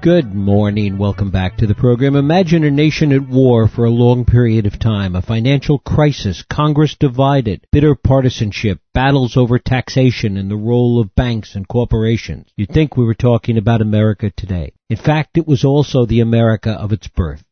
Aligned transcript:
Good 0.00 0.32
morning. 0.32 0.96
Welcome 0.96 1.32
back 1.32 1.56
to 1.56 1.66
the 1.66 1.74
program. 1.74 2.14
Imagine 2.14 2.62
a 2.62 2.70
nation 2.70 3.10
at 3.10 3.28
war 3.28 3.66
for 3.66 3.84
a 3.84 3.90
long 3.90 4.24
period 4.24 4.64
of 4.64 4.78
time, 4.78 5.16
a 5.16 5.22
financial 5.22 5.80
crisis, 5.80 6.44
Congress 6.48 6.94
divided, 6.94 7.66
bitter 7.72 7.96
partisanship, 7.96 8.78
battles 8.94 9.36
over 9.36 9.58
taxation 9.58 10.36
and 10.36 10.48
the 10.48 10.56
role 10.56 11.00
of 11.00 11.16
banks 11.16 11.56
and 11.56 11.66
corporations. 11.66 12.48
You'd 12.56 12.70
think 12.70 12.96
we 12.96 13.04
were 13.04 13.14
talking 13.14 13.58
about 13.58 13.80
America 13.80 14.30
today. 14.30 14.72
In 14.88 14.96
fact, 14.96 15.36
it 15.36 15.48
was 15.48 15.64
also 15.64 16.06
the 16.06 16.20
America 16.20 16.70
of 16.70 16.92
its 16.92 17.08
birth, 17.08 17.42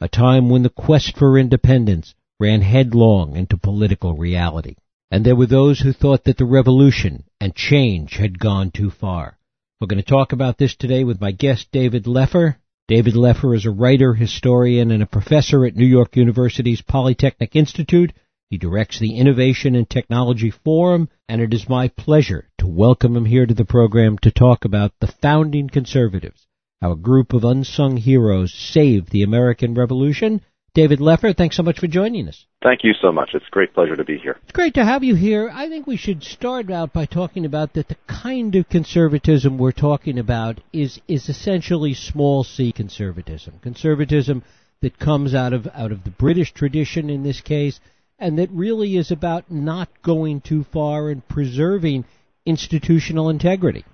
a 0.00 0.08
time 0.08 0.48
when 0.48 0.62
the 0.62 0.70
quest 0.70 1.18
for 1.18 1.38
independence 1.38 2.14
ran 2.40 2.62
headlong 2.62 3.36
into 3.36 3.58
political 3.58 4.14
reality. 4.16 4.76
And 5.10 5.26
there 5.26 5.36
were 5.36 5.46
those 5.46 5.80
who 5.80 5.92
thought 5.92 6.24
that 6.24 6.38
the 6.38 6.46
revolution 6.46 7.24
and 7.38 7.54
change 7.54 8.16
had 8.16 8.38
gone 8.38 8.70
too 8.70 8.88
far. 8.88 9.36
We're 9.80 9.86
going 9.86 10.02
to 10.02 10.10
talk 10.10 10.32
about 10.34 10.58
this 10.58 10.76
today 10.76 11.04
with 11.04 11.22
my 11.22 11.32
guest, 11.32 11.68
David 11.72 12.06
Lefer. 12.06 12.58
David 12.86 13.16
Lefer 13.16 13.54
is 13.54 13.64
a 13.64 13.70
writer, 13.70 14.12
historian, 14.12 14.90
and 14.90 15.02
a 15.02 15.06
professor 15.06 15.64
at 15.64 15.74
New 15.74 15.86
York 15.86 16.16
University's 16.16 16.82
Polytechnic 16.82 17.56
Institute. 17.56 18.12
He 18.50 18.58
directs 18.58 18.98
the 19.00 19.16
Innovation 19.16 19.74
and 19.74 19.88
Technology 19.88 20.50
Forum, 20.50 21.08
and 21.30 21.40
it 21.40 21.54
is 21.54 21.66
my 21.66 21.88
pleasure 21.88 22.50
to 22.58 22.66
welcome 22.66 23.16
him 23.16 23.24
here 23.24 23.46
to 23.46 23.54
the 23.54 23.64
program 23.64 24.18
to 24.18 24.30
talk 24.30 24.66
about 24.66 24.92
the 25.00 25.06
founding 25.22 25.70
conservatives, 25.70 26.46
how 26.82 26.92
a 26.92 26.96
group 26.96 27.32
of 27.32 27.44
unsung 27.44 27.96
heroes 27.96 28.52
saved 28.52 29.10
the 29.10 29.22
American 29.22 29.72
Revolution 29.72 30.42
David 30.72 31.00
Lefer, 31.00 31.32
thanks 31.32 31.56
so 31.56 31.62
much 31.62 31.80
for 31.80 31.88
joining 31.88 32.28
us. 32.28 32.46
Thank 32.62 32.84
you 32.84 32.92
so 33.00 33.10
much. 33.10 33.30
It's 33.34 33.46
a 33.46 33.50
great 33.50 33.74
pleasure 33.74 33.96
to 33.96 34.04
be 34.04 34.18
here. 34.18 34.38
It's 34.42 34.52
great 34.52 34.74
to 34.74 34.84
have 34.84 35.02
you 35.02 35.16
here. 35.16 35.50
I 35.52 35.68
think 35.68 35.86
we 35.86 35.96
should 35.96 36.22
start 36.22 36.70
out 36.70 36.92
by 36.92 37.06
talking 37.06 37.44
about 37.44 37.72
that 37.74 37.88
the 37.88 37.96
kind 38.06 38.54
of 38.54 38.68
conservatism 38.68 39.58
we're 39.58 39.72
talking 39.72 40.18
about 40.18 40.60
is 40.72 41.00
is 41.08 41.28
essentially 41.28 41.94
small 41.94 42.44
c 42.44 42.70
conservatism. 42.70 43.58
Conservatism 43.62 44.44
that 44.80 44.98
comes 44.98 45.34
out 45.34 45.52
of 45.52 45.66
out 45.74 45.90
of 45.90 46.04
the 46.04 46.10
British 46.10 46.52
tradition 46.52 47.10
in 47.10 47.24
this 47.24 47.40
case 47.40 47.80
and 48.20 48.38
that 48.38 48.50
really 48.50 48.96
is 48.96 49.10
about 49.10 49.50
not 49.50 49.88
going 50.02 50.40
too 50.40 50.64
far 50.72 51.08
and 51.08 51.26
preserving 51.26 52.04
institutional 52.46 53.30
integrity. 53.30 53.84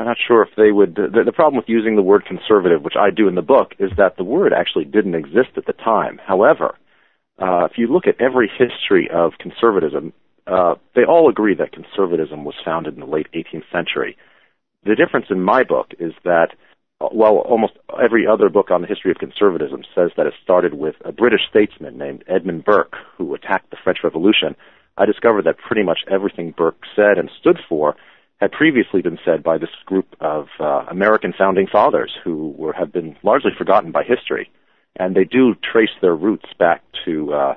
I'm 0.00 0.06
not 0.06 0.16
sure 0.26 0.42
if 0.42 0.48
they 0.56 0.72
would. 0.72 0.94
The, 0.94 1.24
the, 1.26 1.32
problem 1.32 1.56
with 1.56 1.68
using 1.68 1.94
the 1.94 2.02
word 2.02 2.24
conservative, 2.24 2.82
which 2.82 2.96
I 2.98 3.10
do 3.10 3.28
in 3.28 3.34
the 3.34 3.42
book, 3.42 3.72
is 3.78 3.90
that 3.98 4.16
the 4.16 4.24
word 4.24 4.54
actually 4.56 4.86
didn't 4.86 5.14
exist 5.14 5.50
at 5.58 5.66
the 5.66 5.74
time. 5.74 6.18
However, 6.26 6.74
uh, 7.38 7.66
if 7.66 7.72
you 7.76 7.86
look 7.86 8.06
at 8.06 8.18
every 8.18 8.48
history 8.48 9.10
of 9.12 9.32
conservatism, 9.38 10.14
uh, 10.46 10.76
they 10.96 11.04
all 11.04 11.28
agree 11.28 11.54
that 11.54 11.72
conservatism 11.72 12.46
was 12.46 12.54
founded 12.64 12.94
in 12.94 13.00
the 13.00 13.06
late 13.06 13.26
18th 13.34 13.70
century. 13.70 14.16
The 14.84 14.96
difference 14.96 15.26
in 15.28 15.42
my 15.42 15.64
book 15.64 15.88
is 15.98 16.14
that 16.24 16.48
uh, 17.02 17.08
while 17.08 17.36
almost 17.36 17.74
every 18.02 18.26
other 18.26 18.48
book 18.48 18.70
on 18.70 18.80
the 18.80 18.88
history 18.88 19.10
of 19.10 19.18
conservatism 19.18 19.82
says 19.94 20.12
that 20.16 20.26
it 20.26 20.34
started 20.42 20.72
with 20.72 20.94
a 21.04 21.12
British 21.12 21.42
statesman 21.50 21.98
named 21.98 22.24
Edmund 22.26 22.64
Burke 22.64 22.96
who 23.18 23.34
attacked 23.34 23.68
the 23.68 23.76
French 23.84 23.98
Revolution, 24.02 24.56
I 24.96 25.04
discovered 25.04 25.44
that 25.44 25.58
pretty 25.58 25.82
much 25.82 26.00
everything 26.10 26.54
Burke 26.56 26.84
said 26.96 27.18
and 27.18 27.30
stood 27.38 27.58
for 27.68 27.96
had 28.40 28.52
previously 28.52 29.02
been 29.02 29.18
said 29.24 29.42
by 29.42 29.58
this 29.58 29.70
group 29.84 30.06
of 30.20 30.46
uh, 30.58 30.86
American 30.90 31.34
founding 31.36 31.66
fathers 31.70 32.12
who 32.24 32.54
were, 32.56 32.72
have 32.72 32.92
been 32.92 33.16
largely 33.22 33.50
forgotten 33.56 33.92
by 33.92 34.02
history. 34.02 34.50
And 34.96 35.14
they 35.14 35.24
do 35.24 35.54
trace 35.54 35.90
their 36.00 36.14
roots 36.14 36.46
back 36.58 36.82
to 37.04 37.32
uh, 37.32 37.54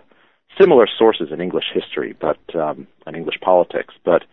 similar 0.60 0.88
sources 0.98 1.30
in 1.32 1.42
English 1.42 1.66
history, 1.74 2.16
but 2.20 2.38
um, 2.56 2.88
English 3.14 3.40
politics. 3.42 3.94
But 4.06 4.24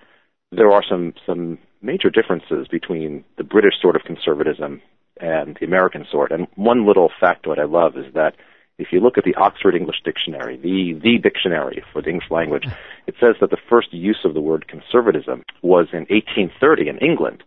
there 0.53 0.71
are 0.71 0.83
some 0.89 1.15
some 1.27 1.59
major 1.83 2.11
differences 2.11 2.69
between 2.69 3.25
the 3.39 3.45
British 3.45 3.75
sort 3.81 3.97
of 3.97 4.03
conservatism 4.03 4.83
and 5.19 5.57
the 5.59 5.67
American 5.67 6.07
sort. 6.11 6.33
And 6.33 6.47
one 6.57 6.87
little 6.87 7.11
factoid 7.23 7.59
I 7.59 7.65
love 7.65 7.97
is 7.97 8.13
that 8.15 8.35
if 8.81 8.89
you 8.93 9.01
look 9.01 9.19
at 9.19 9.25
the 9.25 9.35
Oxford 9.35 9.75
English 9.75 10.03
Dictionary, 10.05 10.57
the, 10.57 10.99
the 11.01 11.19
dictionary 11.19 11.83
for 11.93 12.03
the 12.03 12.09
English 12.09 12.31
language, 12.31 12.67
it 13.07 13.15
says 13.21 13.37
that 13.41 13.51
the 13.51 13.59
first 13.69 13.93
use 13.93 14.21
of 14.25 14.35
the 14.35 14.41
word 14.41 14.67
conservatism 14.69 15.45
was 15.63 15.89
in 15.93 16.07
1830 16.09 16.89
in 16.89 16.99
England. 16.99 17.43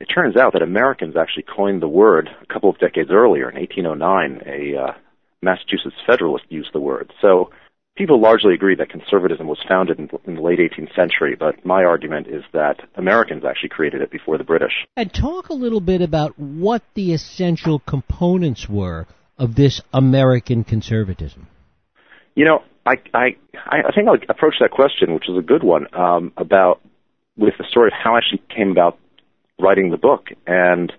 It 0.00 0.06
turns 0.06 0.36
out 0.36 0.52
that 0.54 0.62
Americans 0.62 1.16
actually 1.16 1.44
coined 1.44 1.80
the 1.80 1.88
word 1.88 2.28
a 2.42 2.52
couple 2.52 2.68
of 2.68 2.78
decades 2.78 3.10
earlier. 3.10 3.48
In 3.48 3.56
1809, 3.56 4.42
a 4.46 4.76
uh, 4.76 4.92
Massachusetts 5.40 5.96
Federalist 6.06 6.44
used 6.48 6.70
the 6.72 6.80
word. 6.80 7.12
So 7.22 7.50
people 7.96 8.20
largely 8.20 8.54
agree 8.54 8.74
that 8.74 8.88
conservatism 8.90 9.46
was 9.46 9.58
founded 9.68 9.98
in, 9.98 10.10
in, 10.26 10.34
the 10.34 10.40
late 10.40 10.58
18th 10.58 10.94
century, 10.96 11.36
but 11.38 11.64
my 11.64 11.84
argument 11.84 12.26
is 12.26 12.42
that 12.52 12.80
Americans 12.96 13.44
actually 13.44 13.68
created 13.68 14.02
it 14.02 14.10
before 14.10 14.36
the 14.36 14.44
British. 14.44 14.72
And 14.96 15.12
talk 15.12 15.48
a 15.48 15.54
little 15.54 15.80
bit 15.80 16.02
about 16.02 16.38
what 16.38 16.82
the 16.94 17.12
essential 17.12 17.78
components 17.78 18.68
were 18.68 19.06
of 19.38 19.54
this 19.54 19.80
American 19.92 20.64
conservatism? 20.64 21.46
You 22.34 22.44
know, 22.44 22.62
I 22.86 22.94
I 23.12 23.36
I 23.54 23.92
think 23.94 24.08
I'll 24.08 24.18
approach 24.28 24.54
that 24.60 24.70
question, 24.70 25.14
which 25.14 25.28
is 25.28 25.36
a 25.38 25.42
good 25.42 25.62
one, 25.62 25.86
um, 25.94 26.32
about 26.36 26.80
with 27.36 27.54
the 27.58 27.64
story 27.70 27.88
of 27.88 27.92
how 27.92 28.14
I 28.14 28.18
actually 28.18 28.42
came 28.54 28.70
about 28.70 28.98
writing 29.58 29.90
the 29.90 29.96
book. 29.96 30.28
And 30.46 30.92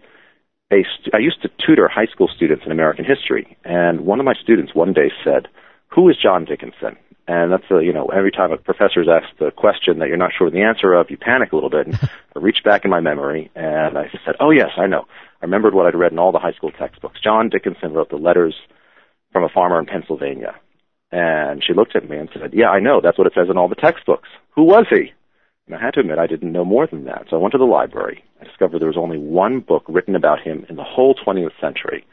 a 0.72 0.84
st- 1.00 1.13
I 1.13 1.19
used 1.19 1.41
to 1.44 1.50
tutor 1.66 1.88
high 1.88 2.07
school 2.07 2.29
students 2.34 2.63
in 2.66 2.72
American 2.72 3.06
history, 3.06 3.57
and 3.63 4.01
one 4.01 4.19
of 4.19 4.25
my 4.25 4.34
students 4.41 4.73
one 4.73 4.94
day 4.94 5.12
said, 5.23 5.47
"Who 5.90 6.09
is 6.09 6.17
John 6.17 6.46
Dickinson?" 6.46 6.97
And 7.28 7.52
that's 7.52 7.63
a, 7.72 7.84
you 7.84 7.91
know, 7.91 8.07
every 8.07 8.31
time 8.31 8.52
a 8.52 8.57
professor's 8.57 9.07
asked 9.09 9.41
a 9.41 9.50
question 9.50 9.97
that 10.00 10.09
you're 10.09 10.17
not 10.17 10.31
sure 10.38 10.47
of 10.47 10.53
the 10.53 10.62
answer 10.62 10.94
of, 10.94 11.09
you 11.09 11.17
panic 11.17 11.52
a 11.52 11.56
little 11.56 11.72
bit. 11.72 11.88
And 11.88 11.96
I 12.35 12.40
reached 12.40 12.63
back 12.63 12.85
in 12.85 12.91
my 12.91 13.00
memory 13.00 13.50
and 13.56 13.97
I 13.97 14.12
said, 14.23 14.35
oh 14.40 14.52
yes, 14.52 14.69
I 14.78 14.85
know. 14.85 15.06
Remembered 15.45 15.75
what 15.75 15.85
I'd 15.85 15.95
read 15.95 16.11
in 16.11 16.17
all 16.17 16.31
the 16.31 16.39
high 16.39 16.53
school 16.53 16.72
textbooks. 16.72 17.19
John 17.23 17.50
Dickinson 17.50 17.94
wrote 17.94 18.09
the 18.09 18.16
letters 18.16 18.56
from 19.31 19.44
a 19.44 19.50
farmer 19.50 19.79
in 19.79 19.85
Pennsylvania. 19.85 20.56
And 21.11 21.63
she 21.63 21.73
looked 21.73 21.95
at 21.95 22.09
me 22.09 22.17
and 22.17 22.29
said, 22.33 22.51
yeah, 22.51 22.69
I 22.69 22.79
know. 22.79 23.00
That's 23.00 23.17
what 23.17 23.28
it 23.28 23.33
says 23.35 23.47
in 23.50 23.57
all 23.57 23.69
the 23.69 23.75
textbooks. 23.75 24.28
Who 24.55 24.63
was 24.63 24.88
he? 24.89 25.13
And 25.67 25.75
I 25.75 25.79
had 25.79 25.94
to 25.94 26.00
admit 26.00 26.17
I 26.17 26.25
didn't 26.25 26.51
know 26.51 26.66
more 26.66 26.88
than 26.88 27.05
that. 27.05 27.25
So 27.29 27.38
I 27.38 27.39
went 27.39 27.51
to 27.51 27.59
the 27.59 27.63
library. 27.63 28.23
I 28.41 28.45
discovered 28.45 28.79
there 28.79 28.88
was 28.88 28.97
only 28.97 29.19
one 29.19 29.59
book 29.59 29.84
written 29.88 30.16
about 30.16 30.41
him 30.41 30.66
in 30.67 30.78
the 30.78 30.84
whole 30.84 31.13
20th 31.13 31.59
century. 31.61 32.07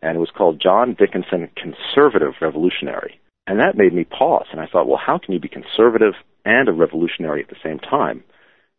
And 0.00 0.16
it 0.16 0.20
was 0.20 0.30
called 0.30 0.62
John 0.62 0.94
Dickinson 0.96 1.50
Conservative 1.56 2.34
Revolutionary. 2.40 3.20
And 3.48 3.58
that 3.58 3.76
made 3.76 3.94
me 3.94 4.04
pause. 4.04 4.46
And 4.52 4.60
I 4.60 4.66
thought, 4.66 4.86
well, 4.86 5.00
how 5.04 5.18
can 5.18 5.34
you 5.34 5.40
be 5.40 5.48
conservative 5.48 6.14
and 6.44 6.68
a 6.68 6.72
revolutionary 6.72 7.42
at 7.42 7.48
the 7.48 7.56
same 7.64 7.80
time? 7.80 8.22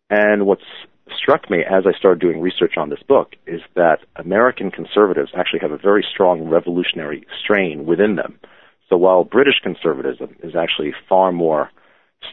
And 0.09 0.45
what's 0.45 0.63
struck 1.15 1.49
me 1.49 1.59
as 1.59 1.85
I 1.85 1.97
started 1.97 2.19
doing 2.19 2.41
research 2.41 2.73
on 2.77 2.89
this 2.89 3.03
book 3.07 3.35
is 3.45 3.61
that 3.75 3.99
American 4.15 4.71
conservatives 4.71 5.31
actually 5.35 5.59
have 5.59 5.71
a 5.71 5.77
very 5.77 6.05
strong 6.09 6.49
revolutionary 6.49 7.25
strain 7.43 7.85
within 7.85 8.15
them. 8.15 8.39
So 8.89 8.97
while 8.97 9.23
British 9.23 9.59
conservatism 9.61 10.35
is 10.43 10.55
actually 10.55 10.93
far 11.09 11.31
more 11.31 11.69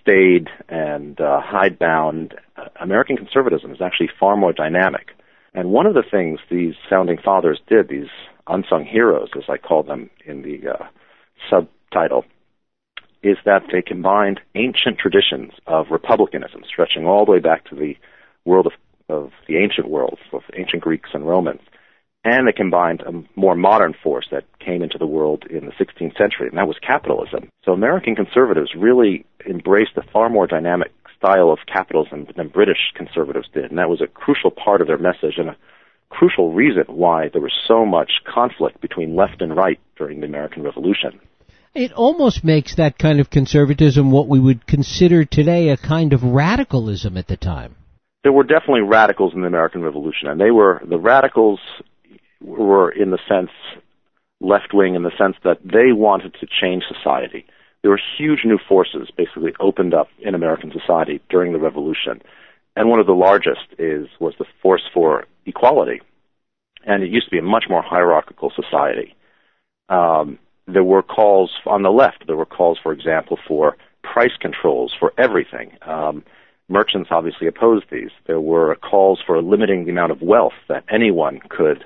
staid 0.00 0.48
and 0.68 1.20
uh, 1.20 1.40
hidebound, 1.42 2.34
uh, 2.56 2.68
American 2.80 3.16
conservatism 3.16 3.72
is 3.72 3.80
actually 3.80 4.10
far 4.18 4.36
more 4.36 4.52
dynamic. 4.52 5.08
And 5.52 5.70
one 5.70 5.86
of 5.86 5.94
the 5.94 6.04
things 6.08 6.40
these 6.50 6.74
founding 6.88 7.18
fathers 7.18 7.60
did, 7.68 7.88
these 7.88 8.08
unsung 8.46 8.84
heroes, 8.84 9.28
as 9.36 9.44
I 9.48 9.56
call 9.56 9.82
them 9.82 10.10
in 10.26 10.42
the 10.42 10.70
uh, 10.70 10.84
sub 11.50 11.68
title 11.92 12.24
is 13.22 13.38
that 13.46 13.62
they 13.72 13.80
combined 13.80 14.40
ancient 14.54 14.98
traditions 14.98 15.52
of 15.66 15.86
republicanism, 15.90 16.62
stretching 16.68 17.06
all 17.06 17.24
the 17.24 17.32
way 17.32 17.38
back 17.38 17.64
to 17.64 17.74
the 17.74 17.96
world 18.44 18.66
of, 18.66 18.72
of 19.08 19.30
the 19.48 19.56
ancient 19.56 19.88
world, 19.88 20.18
of 20.32 20.42
ancient 20.56 20.82
Greeks 20.82 21.10
and 21.12 21.26
Romans, 21.26 21.60
and 22.24 22.48
they 22.48 22.52
combined 22.52 23.02
a 23.02 23.12
more 23.38 23.54
modern 23.54 23.94
force 24.02 24.26
that 24.30 24.44
came 24.58 24.82
into 24.82 24.96
the 24.98 25.06
world 25.06 25.44
in 25.48 25.66
the 25.66 25.72
16th 25.72 26.16
century, 26.16 26.48
and 26.48 26.56
that 26.56 26.66
was 26.66 26.78
capitalism. 26.80 27.50
So 27.64 27.72
American 27.72 28.14
conservatives 28.14 28.70
really 28.76 29.26
embraced 29.48 29.96
a 29.96 30.10
far 30.10 30.30
more 30.30 30.46
dynamic 30.46 30.90
style 31.18 31.50
of 31.50 31.58
capitalism 31.70 32.26
than 32.36 32.48
British 32.48 32.92
conservatives 32.94 33.48
did, 33.52 33.66
and 33.66 33.78
that 33.78 33.90
was 33.90 34.00
a 34.00 34.06
crucial 34.06 34.50
part 34.50 34.80
of 34.80 34.86
their 34.86 34.98
message 34.98 35.34
and 35.36 35.50
a 35.50 35.56
crucial 36.08 36.52
reason 36.52 36.84
why 36.88 37.28
there 37.28 37.42
was 37.42 37.52
so 37.68 37.84
much 37.84 38.10
conflict 38.32 38.80
between 38.80 39.16
left 39.16 39.42
and 39.42 39.54
right 39.54 39.80
during 39.96 40.20
the 40.20 40.26
American 40.26 40.62
Revolution. 40.62 41.20
It 41.74 41.92
almost 41.92 42.44
makes 42.44 42.76
that 42.76 42.98
kind 42.98 43.20
of 43.20 43.30
conservatism 43.30 44.12
what 44.12 44.28
we 44.28 44.38
would 44.38 44.66
consider 44.66 45.24
today 45.24 45.70
a 45.70 45.76
kind 45.76 46.12
of 46.12 46.22
radicalism 46.22 47.16
at 47.16 47.26
the 47.26 47.36
time. 47.36 47.74
There 48.24 48.32
were 48.32 48.42
definitely 48.42 48.80
radicals 48.80 49.34
in 49.34 49.42
the 49.42 49.46
American 49.46 49.82
Revolution, 49.82 50.28
and 50.28 50.40
they 50.40 50.50
were 50.50 50.82
the 50.84 50.98
radicals 50.98 51.60
were 52.40 52.90
in 52.90 53.10
the 53.10 53.18
sense 53.28 53.50
left 54.40 54.74
wing 54.74 54.94
in 54.94 55.02
the 55.02 55.12
sense 55.16 55.36
that 55.44 55.58
they 55.62 55.92
wanted 55.92 56.34
to 56.40 56.46
change 56.46 56.84
society. 56.88 57.46
There 57.82 57.90
were 57.90 58.00
huge 58.18 58.40
new 58.44 58.58
forces 58.66 59.10
basically 59.14 59.52
opened 59.60 59.92
up 59.92 60.08
in 60.18 60.34
American 60.34 60.72
society 60.72 61.20
during 61.28 61.52
the 61.52 61.58
revolution. 61.58 62.22
And 62.76 62.88
one 62.88 62.98
of 62.98 63.06
the 63.06 63.12
largest 63.12 63.66
is 63.78 64.08
was 64.18 64.34
the 64.38 64.46
force 64.62 64.82
for 64.92 65.26
equality. 65.44 66.00
And 66.86 67.02
it 67.02 67.10
used 67.10 67.26
to 67.26 67.30
be 67.30 67.38
a 67.38 67.42
much 67.42 67.64
more 67.68 67.82
hierarchical 67.82 68.52
society. 68.56 69.14
Um, 69.90 70.38
there 70.66 70.84
were 70.84 71.02
calls 71.02 71.50
on 71.66 71.82
the 71.82 71.90
left. 71.90 72.26
There 72.26 72.36
were 72.36 72.46
calls, 72.46 72.78
for 72.82 72.92
example, 72.92 73.38
for 73.46 73.76
price 74.02 74.36
controls 74.40 74.94
for 74.98 75.12
everything. 75.18 75.76
Um, 75.82 76.24
merchants 76.68 77.10
obviously 77.10 77.46
opposed 77.46 77.86
these. 77.90 78.10
There 78.26 78.40
were 78.40 78.76
calls 78.76 79.20
for 79.26 79.40
limiting 79.42 79.84
the 79.84 79.90
amount 79.90 80.12
of 80.12 80.22
wealth 80.22 80.54
that 80.68 80.84
anyone 80.88 81.40
could 81.48 81.84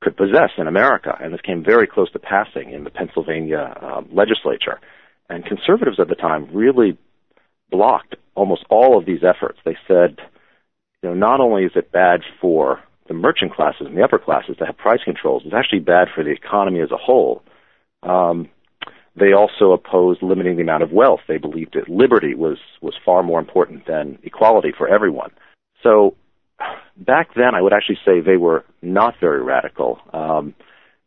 could 0.00 0.16
possess 0.16 0.50
in 0.56 0.68
America, 0.68 1.16
and 1.20 1.34
this 1.34 1.40
came 1.40 1.64
very 1.64 1.88
close 1.88 2.10
to 2.12 2.20
passing 2.20 2.70
in 2.70 2.84
the 2.84 2.90
Pennsylvania 2.90 3.76
um, 3.82 4.08
legislature. 4.12 4.78
And 5.28 5.44
conservatives 5.44 5.98
at 5.98 6.08
the 6.08 6.14
time 6.14 6.48
really 6.52 6.96
blocked 7.68 8.14
almost 8.36 8.64
all 8.70 8.96
of 8.96 9.06
these 9.06 9.24
efforts. 9.24 9.58
They 9.64 9.76
said, 9.88 10.18
you 11.02 11.08
know, 11.08 11.14
not 11.14 11.40
only 11.40 11.64
is 11.64 11.72
it 11.74 11.90
bad 11.90 12.20
for 12.40 12.80
the 13.08 13.14
merchant 13.14 13.54
classes 13.54 13.86
and 13.86 13.96
the 13.96 14.04
upper 14.04 14.18
classes 14.18 14.56
to 14.58 14.66
have 14.66 14.76
price 14.76 15.00
controls, 15.04 15.42
it's 15.44 15.54
actually 15.54 15.80
bad 15.80 16.08
for 16.14 16.22
the 16.22 16.30
economy 16.30 16.80
as 16.80 16.92
a 16.92 16.96
whole. 16.96 17.42
Um, 18.04 18.48
they 19.18 19.32
also 19.32 19.72
opposed 19.72 20.22
limiting 20.22 20.56
the 20.56 20.62
amount 20.62 20.82
of 20.82 20.92
wealth. 20.92 21.20
They 21.28 21.38
believed 21.38 21.74
that 21.74 21.88
liberty 21.88 22.34
was 22.34 22.58
was 22.80 22.94
far 23.04 23.22
more 23.22 23.40
important 23.40 23.86
than 23.86 24.18
equality 24.22 24.72
for 24.76 24.88
everyone. 24.88 25.30
So 25.82 26.16
back 26.96 27.34
then, 27.34 27.54
I 27.54 27.62
would 27.62 27.72
actually 27.72 27.98
say 28.04 28.20
they 28.20 28.36
were 28.36 28.64
not 28.82 29.14
very 29.20 29.42
radical 29.42 30.00
um, 30.12 30.54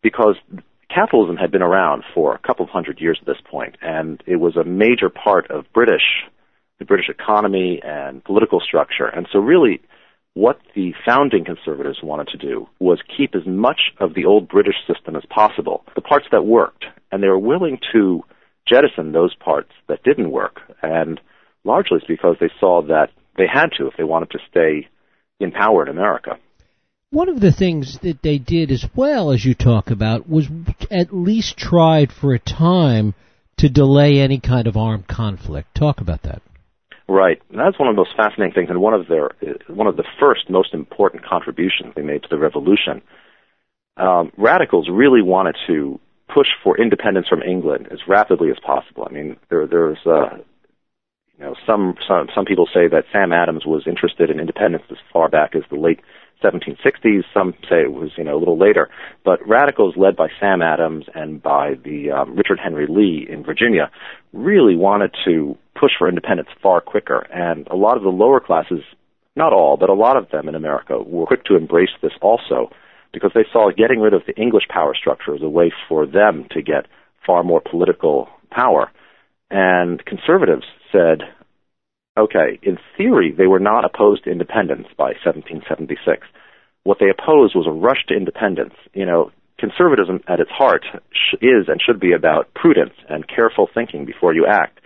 because 0.01 0.35
capitalism 0.93 1.37
had 1.37 1.51
been 1.51 1.61
around 1.61 2.03
for 2.13 2.35
a 2.35 2.39
couple 2.39 2.65
of 2.65 2.69
hundred 2.69 2.99
years 2.99 3.17
at 3.21 3.27
this 3.27 3.41
point, 3.49 3.77
and 3.81 4.21
it 4.25 4.37
was 4.37 4.55
a 4.55 4.63
major 4.63 5.09
part 5.09 5.49
of 5.51 5.65
British 5.73 6.25
the 6.79 6.85
British 6.85 7.09
economy 7.09 7.79
and 7.83 8.23
political 8.23 8.59
structure. 8.59 9.05
And 9.05 9.27
so, 9.31 9.37
really, 9.37 9.81
what 10.33 10.59
the 10.75 10.93
founding 11.05 11.45
conservatives 11.45 11.99
wanted 12.01 12.29
to 12.29 12.37
do 12.37 12.67
was 12.79 12.99
keep 13.15 13.35
as 13.35 13.45
much 13.45 13.93
of 13.99 14.15
the 14.15 14.25
old 14.25 14.49
British 14.49 14.77
system 14.87 15.15
as 15.15 15.23
possible, 15.29 15.83
the 15.93 16.01
parts 16.01 16.25
that 16.31 16.43
worked, 16.43 16.85
and 17.11 17.21
they 17.21 17.27
were 17.27 17.39
willing 17.39 17.79
to 17.93 18.23
jettison 18.67 19.11
those 19.11 19.35
parts 19.35 19.71
that 19.87 20.03
didn't 20.03 20.31
work. 20.31 20.59
And 20.81 21.19
largely 21.63 21.97
it's 21.97 22.07
because 22.07 22.37
they 22.39 22.51
saw 22.59 22.81
that 22.83 23.09
they 23.37 23.47
had 23.51 23.71
to 23.77 23.87
if 23.87 23.93
they 23.97 24.03
wanted 24.03 24.31
to 24.31 24.39
stay 24.49 24.87
in 25.39 25.51
power 25.51 25.83
in 25.83 25.89
America. 25.89 26.37
One 27.09 27.27
of 27.27 27.41
the 27.41 27.51
things 27.51 27.99
that 28.03 28.21
they 28.21 28.37
did 28.37 28.71
as 28.71 28.85
well 28.95 29.31
as 29.31 29.43
you 29.43 29.53
talk 29.53 29.91
about 29.91 30.29
was 30.29 30.47
at 30.89 31.13
least 31.13 31.57
tried 31.57 32.11
for 32.11 32.33
a 32.33 32.39
time 32.39 33.13
to 33.57 33.67
delay 33.69 34.19
any 34.19 34.39
kind 34.39 34.65
of 34.65 34.77
armed 34.77 35.07
conflict. 35.07 35.75
Talk 35.75 35.99
about 35.99 36.23
that. 36.23 36.41
Right. 37.09 37.41
And 37.49 37.59
that's 37.59 37.77
one 37.77 37.89
of 37.89 37.95
the 37.95 38.01
most 38.01 38.15
fascinating 38.15 38.53
things 38.53 38.69
and 38.69 38.79
one 38.79 38.93
of 38.93 39.07
their 39.07 39.31
one 39.67 39.87
of 39.87 39.97
the 39.97 40.05
first 40.19 40.49
most 40.49 40.73
important 40.73 41.25
contributions 41.25 41.93
they 41.95 42.01
made 42.01 42.23
to 42.23 42.29
the 42.29 42.37
revolution. 42.37 43.01
Um, 43.97 44.31
radicals 44.37 44.87
really 44.89 45.21
wanted 45.21 45.57
to 45.67 45.99
push 46.33 46.47
for 46.63 46.79
independence 46.79 47.27
from 47.27 47.41
England 47.41 47.87
as 47.91 47.99
rapidly 48.07 48.49
as 48.49 48.57
possible. 48.65 49.07
I 49.09 49.13
mean, 49.13 49.37
there, 49.49 49.67
there's 49.67 49.99
uh, 50.05 50.37
you 51.37 51.45
know, 51.45 51.55
some, 51.65 51.95
some 52.07 52.27
some 52.35 52.45
people 52.45 52.67
say 52.73 52.87
that 52.87 53.05
Sam 53.11 53.31
Adams 53.33 53.65
was 53.65 53.83
interested 53.87 54.29
in 54.29 54.39
independence 54.39 54.83
as 54.91 54.97
far 55.11 55.27
back 55.27 55.55
as 55.55 55.63
the 55.69 55.75
late 55.75 55.99
1760s. 56.43 57.23
Some 57.33 57.53
say 57.69 57.81
it 57.81 57.93
was 57.93 58.11
you 58.17 58.23
know 58.23 58.37
a 58.37 58.39
little 58.39 58.57
later. 58.57 58.89
But 59.25 59.47
radicals 59.47 59.95
led 59.97 60.15
by 60.15 60.27
Sam 60.39 60.61
Adams 60.61 61.05
and 61.15 61.41
by 61.41 61.75
the 61.83 62.11
um, 62.11 62.35
Richard 62.35 62.59
Henry 62.63 62.85
Lee 62.87 63.27
in 63.29 63.43
Virginia 63.43 63.89
really 64.33 64.75
wanted 64.75 65.15
to 65.25 65.57
push 65.79 65.91
for 65.97 66.07
independence 66.07 66.49
far 66.61 66.81
quicker. 66.81 67.25
And 67.33 67.67
a 67.67 67.75
lot 67.75 67.97
of 67.97 68.03
the 68.03 68.09
lower 68.09 68.39
classes, 68.39 68.81
not 69.35 69.53
all, 69.53 69.77
but 69.77 69.89
a 69.89 69.93
lot 69.93 70.17
of 70.17 70.29
them 70.29 70.47
in 70.47 70.55
America, 70.55 71.01
were 71.01 71.25
quick 71.25 71.43
to 71.45 71.55
embrace 71.55 71.89
this 72.01 72.13
also 72.21 72.69
because 73.13 73.31
they 73.33 73.45
saw 73.51 73.71
getting 73.71 73.99
rid 73.99 74.13
of 74.13 74.23
the 74.25 74.35
English 74.35 74.67
power 74.69 74.93
structure 74.95 75.35
as 75.35 75.41
a 75.41 75.49
way 75.49 75.71
for 75.87 76.05
them 76.05 76.45
to 76.51 76.61
get 76.61 76.87
far 77.25 77.43
more 77.43 77.61
political 77.61 78.29
power. 78.49 78.91
And 79.49 80.03
conservatives 80.05 80.65
said, 80.91 81.21
okay, 82.17 82.59
in 82.63 82.77
theory, 82.97 83.33
they 83.35 83.47
were 83.47 83.59
not 83.59 83.85
opposed 83.85 84.23
to 84.23 84.31
independence 84.31 84.87
by 84.97 85.13
1776. 85.23 86.25
What 86.83 86.97
they 86.99 87.09
opposed 87.09 87.55
was 87.55 87.67
a 87.67 87.71
rush 87.71 88.05
to 88.07 88.15
independence. 88.15 88.73
You 88.93 89.05
know, 89.05 89.31
conservatism 89.59 90.21
at 90.27 90.39
its 90.39 90.49
heart 90.49 90.85
is 91.41 91.67
and 91.67 91.81
should 91.81 91.99
be 91.99 92.13
about 92.13 92.53
prudence 92.53 92.95
and 93.09 93.27
careful 93.27 93.69
thinking 93.71 94.05
before 94.05 94.33
you 94.33 94.47
act. 94.47 94.79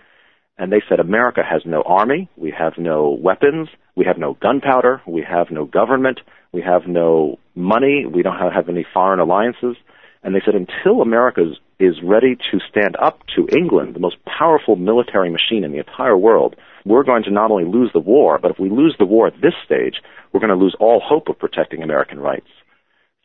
And 0.58 0.72
they 0.72 0.82
said 0.88 1.00
America 1.00 1.42
has 1.48 1.62
no 1.64 1.82
army, 1.82 2.28
we 2.36 2.52
have 2.56 2.74
no 2.78 3.10
weapons, 3.10 3.68
we 3.94 4.06
have 4.06 4.18
no 4.18 4.34
gunpowder, 4.40 5.02
we 5.06 5.22
have 5.22 5.50
no 5.50 5.64
government, 5.66 6.20
we 6.52 6.62
have 6.62 6.86
no 6.86 7.38
money, 7.56 8.04
we 8.06 8.22
don't 8.22 8.38
have 8.38 8.68
any 8.68 8.86
foreign 8.92 9.20
alliances. 9.20 9.76
And 10.22 10.34
they 10.34 10.42
said 10.44 10.54
until 10.54 11.02
America 11.02 11.42
is, 11.78 12.02
ready 12.02 12.36
to 12.36 12.58
stand 12.70 12.96
up 13.00 13.20
to 13.36 13.48
England, 13.56 13.94
the 13.94 14.00
most 14.00 14.16
powerful 14.24 14.76
military 14.76 15.30
machine 15.30 15.64
in 15.64 15.72
the 15.72 15.78
entire 15.78 16.16
world, 16.16 16.56
we're 16.84 17.04
going 17.04 17.24
to 17.24 17.30
not 17.30 17.50
only 17.50 17.64
lose 17.64 17.90
the 17.92 18.00
war, 18.00 18.38
but 18.40 18.50
if 18.50 18.58
we 18.58 18.70
lose 18.70 18.94
the 18.98 19.04
war 19.04 19.26
at 19.26 19.40
this 19.40 19.54
stage, 19.64 20.00
we're 20.32 20.40
going 20.40 20.56
to 20.56 20.56
lose 20.56 20.76
all 20.80 21.00
hope 21.00 21.28
of 21.28 21.38
protecting 21.38 21.82
American 21.82 22.18
rights. 22.18 22.48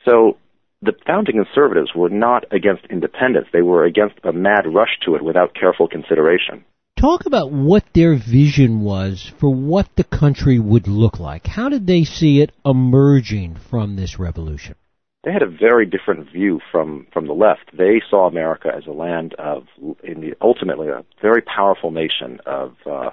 So 0.06 0.38
the 0.82 0.94
founding 1.06 1.36
conservatives 1.36 1.92
were 1.96 2.10
not 2.10 2.46
against 2.52 2.86
independence. 2.90 3.48
They 3.54 3.62
were 3.62 3.86
against 3.86 4.16
a 4.24 4.34
mad 4.34 4.66
rush 4.66 4.98
to 5.06 5.16
it 5.16 5.24
without 5.24 5.54
careful 5.54 5.88
consideration. 5.88 6.66
Talk 6.98 7.26
about 7.26 7.52
what 7.52 7.84
their 7.94 8.16
vision 8.16 8.82
was 8.82 9.32
for 9.40 9.50
what 9.52 9.90
the 9.96 10.04
country 10.04 10.60
would 10.60 10.88
look 10.88 11.20
like. 11.20 11.48
How 11.48 11.68
did 11.68 11.88
they 11.88 12.04
see 12.04 12.42
it 12.42 12.52
emerging 12.64 13.56
from 13.56 13.96
this 13.96 14.20
revolution? 14.20 14.76
They 15.24 15.32
had 15.32 15.42
a 15.42 15.50
very 15.50 15.86
different 15.86 16.32
view 16.32 16.60
from, 16.72 17.08
from 17.12 17.28
the 17.28 17.34
left. 17.34 17.76
They 17.76 18.02
saw 18.10 18.28
America 18.28 18.70
as 18.76 18.88
a 18.88 18.92
land 18.92 19.36
of, 19.36 19.64
in 20.04 20.22
the, 20.22 20.34
ultimately, 20.42 20.90
a 20.90 21.04
very 21.22 21.42
powerful 21.42 21.92
nation 21.92 22.40
of, 22.46 22.76
uh, 22.86 23.12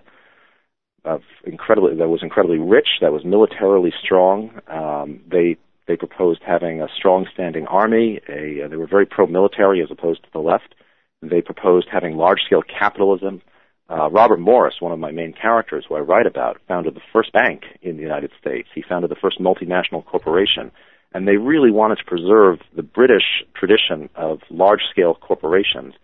of 1.05 1.23
incredibly, 1.45 1.97
that 1.97 2.09
was 2.09 2.23
incredibly 2.23 2.59
rich, 2.59 2.89
that 3.01 3.13
was 3.13 3.25
militarily 3.25 3.93
strong. 4.03 4.59
Um, 4.69 5.21
they, 5.31 5.57
they 5.87 5.97
proposed 5.97 6.41
having 6.47 6.83
a 6.83 6.89
strong 6.95 7.27
standing 7.33 7.67
army. 7.67 8.21
A, 8.29 8.69
they 8.69 8.77
were 8.77 8.87
very 8.87 9.07
pro-military 9.07 9.83
as 9.83 9.91
opposed 9.91 10.23
to 10.25 10.29
the 10.33 10.41
left. 10.41 10.75
They 11.23 11.43
proposed 11.43 11.89
having 11.91 12.17
large-scale 12.17 12.63
capitalism 12.63 13.43
uh, 13.90 14.11
Robert 14.11 14.38
Morris, 14.38 14.75
one 14.81 14.93
of 14.93 14.99
my 14.99 15.11
main 15.11 15.32
characters 15.32 15.85
who 15.88 15.94
I 15.94 16.00
write 16.00 16.26
about, 16.26 16.61
founded 16.69 16.94
the 16.94 17.00
first 17.12 17.32
bank 17.32 17.62
in 17.81 17.96
the 17.96 18.02
United 18.02 18.31
States. 18.40 18.69
He 18.75 18.82
founded 18.87 19.11
the 19.11 19.17
first 19.17 19.40
multinational 19.40 20.05
corporation. 20.05 20.70
And 21.14 21.26
they 21.26 21.37
really 21.37 21.70
wanted 21.70 21.96
to 21.96 22.05
preserve 22.05 22.58
the 22.76 22.82
British 22.82 23.44
tradition 23.55 24.11
of 24.14 24.40
large 24.50 24.82
scale 24.90 25.14
corporations 25.14 25.94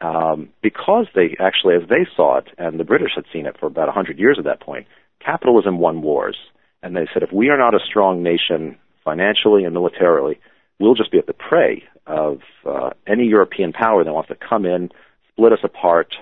um, 0.00 0.48
because 0.62 1.08
they 1.14 1.36
actually, 1.38 1.74
as 1.74 1.86
they 1.90 2.06
saw 2.16 2.38
it, 2.38 2.46
and 2.56 2.80
the 2.80 2.84
British 2.84 3.12
had 3.14 3.24
seen 3.30 3.44
it 3.44 3.56
for 3.60 3.66
about 3.66 3.88
100 3.88 4.18
years 4.18 4.36
at 4.38 4.44
that 4.44 4.60
point, 4.60 4.86
capitalism 5.22 5.78
won 5.78 6.00
wars. 6.00 6.38
And 6.82 6.96
they 6.96 7.06
said, 7.12 7.22
if 7.22 7.32
we 7.32 7.50
are 7.50 7.58
not 7.58 7.74
a 7.74 7.84
strong 7.86 8.22
nation 8.22 8.78
financially 9.04 9.64
and 9.64 9.74
militarily, 9.74 10.40
we'll 10.78 10.94
just 10.94 11.12
be 11.12 11.18
at 11.18 11.26
the 11.26 11.34
prey 11.34 11.84
of 12.06 12.38
uh, 12.66 12.90
any 13.06 13.26
European 13.26 13.74
power 13.74 14.02
that 14.02 14.12
wants 14.12 14.28
to 14.28 14.36
come 14.36 14.64
in, 14.64 14.88
split 15.32 15.52
us 15.52 15.58
apart, 15.62 16.14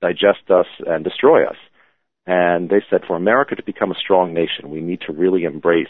digest 0.00 0.50
us 0.50 0.66
and 0.86 1.04
destroy 1.04 1.46
us. 1.46 1.56
And 2.26 2.68
they 2.68 2.82
said 2.90 3.02
for 3.06 3.16
America 3.16 3.56
to 3.56 3.62
become 3.62 3.90
a 3.90 3.94
strong 3.94 4.34
nation, 4.34 4.70
we 4.70 4.80
need 4.80 5.00
to 5.06 5.12
really 5.12 5.44
embrace 5.44 5.86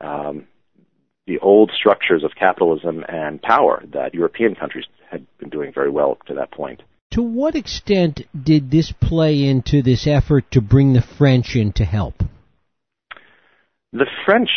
um, 0.00 0.46
the 1.26 1.38
old 1.40 1.70
structures 1.78 2.24
of 2.24 2.32
capitalism 2.38 3.04
and 3.06 3.40
power 3.40 3.84
that 3.92 4.14
European 4.14 4.54
countries 4.54 4.86
had 5.10 5.26
been 5.38 5.50
doing 5.50 5.72
very 5.72 5.90
well 5.90 6.12
up 6.12 6.22
to 6.24 6.34
that 6.34 6.50
point. 6.50 6.82
To 7.12 7.22
what 7.22 7.54
extent 7.54 8.22
did 8.40 8.70
this 8.70 8.92
play 8.92 9.44
into 9.44 9.82
this 9.82 10.06
effort 10.06 10.50
to 10.52 10.60
bring 10.60 10.92
the 10.92 11.02
French 11.02 11.54
in 11.54 11.72
to 11.72 11.84
help? 11.84 12.22
The 13.92 14.06
French 14.24 14.50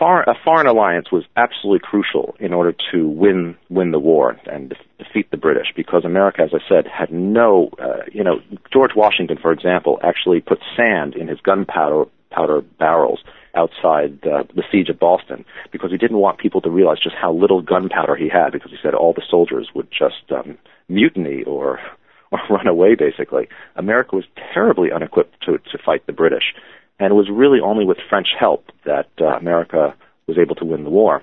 a 0.00 0.34
foreign 0.44 0.66
alliance 0.66 1.10
was 1.10 1.24
absolutely 1.36 1.80
crucial 1.80 2.34
in 2.38 2.52
order 2.52 2.74
to 2.92 3.08
win 3.08 3.56
win 3.68 3.90
the 3.90 3.98
war 3.98 4.36
and 4.46 4.70
de- 4.70 4.76
defeat 5.04 5.30
the 5.30 5.36
British 5.36 5.68
because 5.74 6.04
America, 6.04 6.42
as 6.42 6.50
I 6.52 6.68
said, 6.68 6.86
had 6.86 7.12
no, 7.12 7.70
uh, 7.78 8.04
you 8.12 8.24
know, 8.24 8.40
George 8.72 8.92
Washington, 8.94 9.38
for 9.40 9.52
example, 9.52 9.98
actually 10.02 10.40
put 10.40 10.58
sand 10.76 11.14
in 11.14 11.28
his 11.28 11.40
gunpowder 11.40 12.04
powder 12.30 12.60
barrels 12.78 13.20
outside 13.54 14.18
uh, 14.26 14.42
the 14.54 14.64
siege 14.70 14.88
of 14.88 14.98
Boston 14.98 15.44
because 15.70 15.90
he 15.90 15.96
didn't 15.96 16.18
want 16.18 16.38
people 16.38 16.60
to 16.60 16.70
realize 16.70 16.98
just 17.00 17.14
how 17.14 17.32
little 17.32 17.62
gunpowder 17.62 18.16
he 18.16 18.28
had 18.28 18.50
because 18.50 18.70
he 18.70 18.76
said 18.82 18.94
all 18.94 19.12
the 19.12 19.22
soldiers 19.30 19.68
would 19.74 19.88
just 19.90 20.30
um, 20.32 20.58
mutiny 20.88 21.44
or 21.44 21.78
or 22.32 22.40
run 22.50 22.66
away 22.66 22.94
basically. 22.96 23.48
America 23.76 24.16
was 24.16 24.24
terribly 24.52 24.90
unequipped 24.90 25.40
to 25.42 25.58
to 25.58 25.78
fight 25.84 26.04
the 26.06 26.12
British 26.12 26.54
and 26.98 27.10
it 27.10 27.14
was 27.14 27.28
really 27.30 27.60
only 27.60 27.84
with 27.84 27.98
French 28.08 28.28
help 28.38 28.66
that 28.84 29.08
uh, 29.20 29.36
America 29.36 29.94
was 30.26 30.38
able 30.38 30.54
to 30.56 30.64
win 30.64 30.84
the 30.84 30.90
war. 30.90 31.22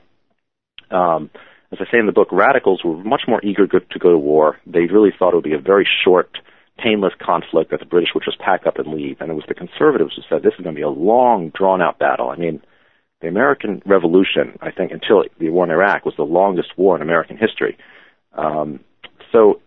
Um, 0.89 1.29
as 1.71 1.79
I 1.79 1.89
say 1.89 1.99
in 1.99 2.05
the 2.05 2.11
book, 2.11 2.27
radicals 2.31 2.83
were 2.83 2.97
much 2.97 3.23
more 3.27 3.39
eager 3.43 3.65
to 3.65 3.99
go 3.99 4.11
to 4.11 4.17
war. 4.17 4.59
They 4.65 4.85
really 4.85 5.11
thought 5.17 5.33
it 5.33 5.35
would 5.35 5.43
be 5.43 5.53
a 5.53 5.59
very 5.59 5.87
short, 6.03 6.37
painless 6.77 7.13
conflict 7.21 7.71
that 7.71 7.79
the 7.79 7.85
British 7.85 8.09
would 8.13 8.25
just 8.25 8.39
pack 8.39 8.67
up 8.67 8.77
and 8.77 8.93
leave. 8.93 9.21
And 9.21 9.31
it 9.31 9.35
was 9.35 9.45
the 9.47 9.53
conservatives 9.53 10.13
who 10.15 10.21
said 10.27 10.43
this 10.43 10.53
is 10.59 10.63
going 10.63 10.75
to 10.75 10.79
be 10.79 10.83
a 10.83 10.89
long, 10.89 11.51
drawn-out 11.55 11.97
battle. 11.97 12.29
I 12.29 12.35
mean, 12.35 12.61
the 13.21 13.27
American 13.27 13.81
Revolution, 13.85 14.57
I 14.61 14.71
think, 14.71 14.91
until 14.91 15.23
the 15.39 15.49
war 15.49 15.63
in 15.63 15.71
Iraq, 15.71 16.05
was 16.05 16.15
the 16.17 16.23
longest 16.23 16.77
war 16.77 16.95
in 16.95 17.01
American 17.01 17.37
history. 17.37 17.77
Um, 18.33 18.81
so 19.31 19.61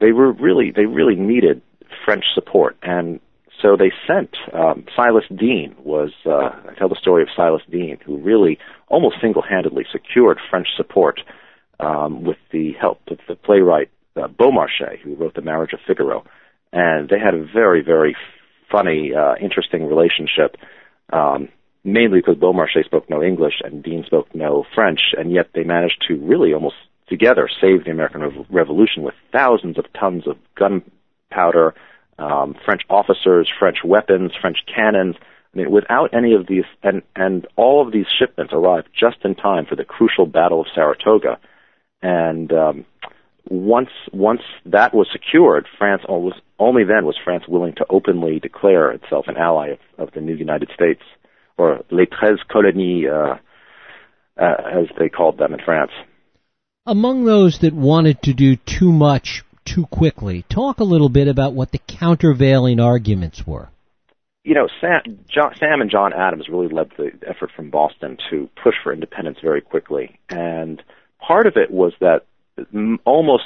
they 0.00 0.12
were 0.12 0.32
really, 0.32 0.70
they 0.70 0.86
really 0.86 1.16
needed 1.16 1.60
French 2.04 2.24
support, 2.34 2.76
and 2.82 3.20
so 3.62 3.76
they 3.76 3.92
sent 4.06 4.36
um, 4.52 4.84
Silas 4.94 5.24
Deane 5.34 5.74
was 5.78 6.10
uh, 6.26 6.50
I 6.68 6.74
tell 6.78 6.88
the 6.88 6.98
story 7.00 7.22
of 7.22 7.28
Silas 7.34 7.62
Deane, 7.70 7.98
who 8.04 8.18
really 8.18 8.58
almost 8.88 9.16
single-handedly 9.22 9.86
secured 9.90 10.38
French 10.50 10.66
support 10.76 11.20
um, 11.80 12.24
with 12.24 12.38
the 12.52 12.72
help 12.80 13.00
of 13.08 13.18
the 13.28 13.36
playwright 13.36 13.90
uh, 14.16 14.28
Beaumarchais, 14.28 14.98
who 15.02 15.14
wrote 15.14 15.34
The 15.34 15.42
Marriage 15.42 15.72
of 15.72 15.80
Figaro, 15.86 16.24
and 16.72 17.08
they 17.08 17.18
had 17.18 17.34
a 17.34 17.44
very 17.44 17.82
very 17.82 18.16
funny, 18.70 19.12
uh, 19.14 19.34
interesting 19.40 19.86
relationship. 19.86 20.56
Um, 21.12 21.48
mainly 21.84 22.20
because 22.20 22.36
Beaumarchais 22.36 22.84
spoke 22.84 23.10
no 23.10 23.22
English 23.22 23.54
and 23.62 23.82
Deane 23.82 24.04
spoke 24.06 24.34
no 24.34 24.64
French, 24.74 25.00
and 25.16 25.32
yet 25.32 25.50
they 25.54 25.64
managed 25.64 26.04
to 26.08 26.14
really 26.16 26.54
almost 26.54 26.76
together 27.08 27.48
save 27.60 27.84
the 27.84 27.90
American 27.90 28.22
Rev- 28.22 28.46
Revolution 28.50 29.02
with 29.02 29.14
thousands 29.32 29.78
of 29.78 29.84
tons 29.98 30.26
of 30.26 30.36
gunpowder, 30.56 31.74
um, 32.18 32.54
French 32.64 32.82
officers, 32.88 33.50
French 33.58 33.78
weapons, 33.84 34.32
French 34.40 34.58
cannons. 34.74 35.16
I 35.54 35.58
mean, 35.58 35.70
without 35.70 36.14
any 36.14 36.34
of 36.34 36.46
these, 36.46 36.64
and 36.82 37.02
and 37.14 37.46
all 37.56 37.84
of 37.84 37.92
these 37.92 38.06
shipments 38.18 38.52
arrived 38.52 38.88
just 38.98 39.18
in 39.24 39.34
time 39.34 39.66
for 39.66 39.76
the 39.76 39.84
crucial 39.84 40.26
Battle 40.26 40.60
of 40.60 40.66
Saratoga, 40.74 41.38
and 42.00 42.52
um, 42.52 42.86
once 43.48 43.90
once 44.12 44.40
that 44.66 44.94
was 44.94 45.08
secured, 45.12 45.66
France 45.78 46.02
was 46.08 46.34
only 46.58 46.84
then 46.84 47.04
was 47.04 47.18
France 47.22 47.44
willing 47.48 47.74
to 47.74 47.86
openly 47.90 48.38
declare 48.38 48.90
itself 48.90 49.26
an 49.28 49.36
ally 49.36 49.70
of, 49.70 49.78
of 49.98 50.14
the 50.14 50.20
new 50.20 50.34
United 50.34 50.70
States, 50.74 51.02
or 51.58 51.80
les 51.90 52.06
treize 52.06 52.38
colonies, 52.50 53.06
uh, 53.12 53.36
uh, 54.40 54.80
as 54.80 54.86
they 54.98 55.08
called 55.08 55.38
them 55.38 55.52
in 55.52 55.60
France. 55.64 55.92
Among 56.86 57.24
those 57.24 57.60
that 57.60 57.74
wanted 57.74 58.22
to 58.22 58.32
do 58.32 58.56
too 58.56 58.92
much 58.92 59.44
too 59.64 59.86
quickly, 59.86 60.44
talk 60.48 60.80
a 60.80 60.84
little 60.84 61.08
bit 61.08 61.28
about 61.28 61.54
what 61.54 61.70
the 61.72 61.80
countervailing 61.86 62.80
arguments 62.80 63.46
were. 63.46 63.68
You 64.44 64.54
know, 64.54 64.68
Sam, 64.80 65.24
John, 65.28 65.54
Sam 65.58 65.80
and 65.80 65.90
John 65.90 66.12
Adams 66.12 66.48
really 66.48 66.68
led 66.68 66.90
the 66.96 67.12
effort 67.26 67.50
from 67.54 67.70
Boston 67.70 68.18
to 68.30 68.48
push 68.62 68.74
for 68.82 68.92
independence 68.92 69.38
very 69.42 69.60
quickly, 69.60 70.18
and 70.28 70.82
part 71.20 71.46
of 71.46 71.56
it 71.56 71.70
was 71.70 71.92
that 72.00 72.24
almost 73.04 73.44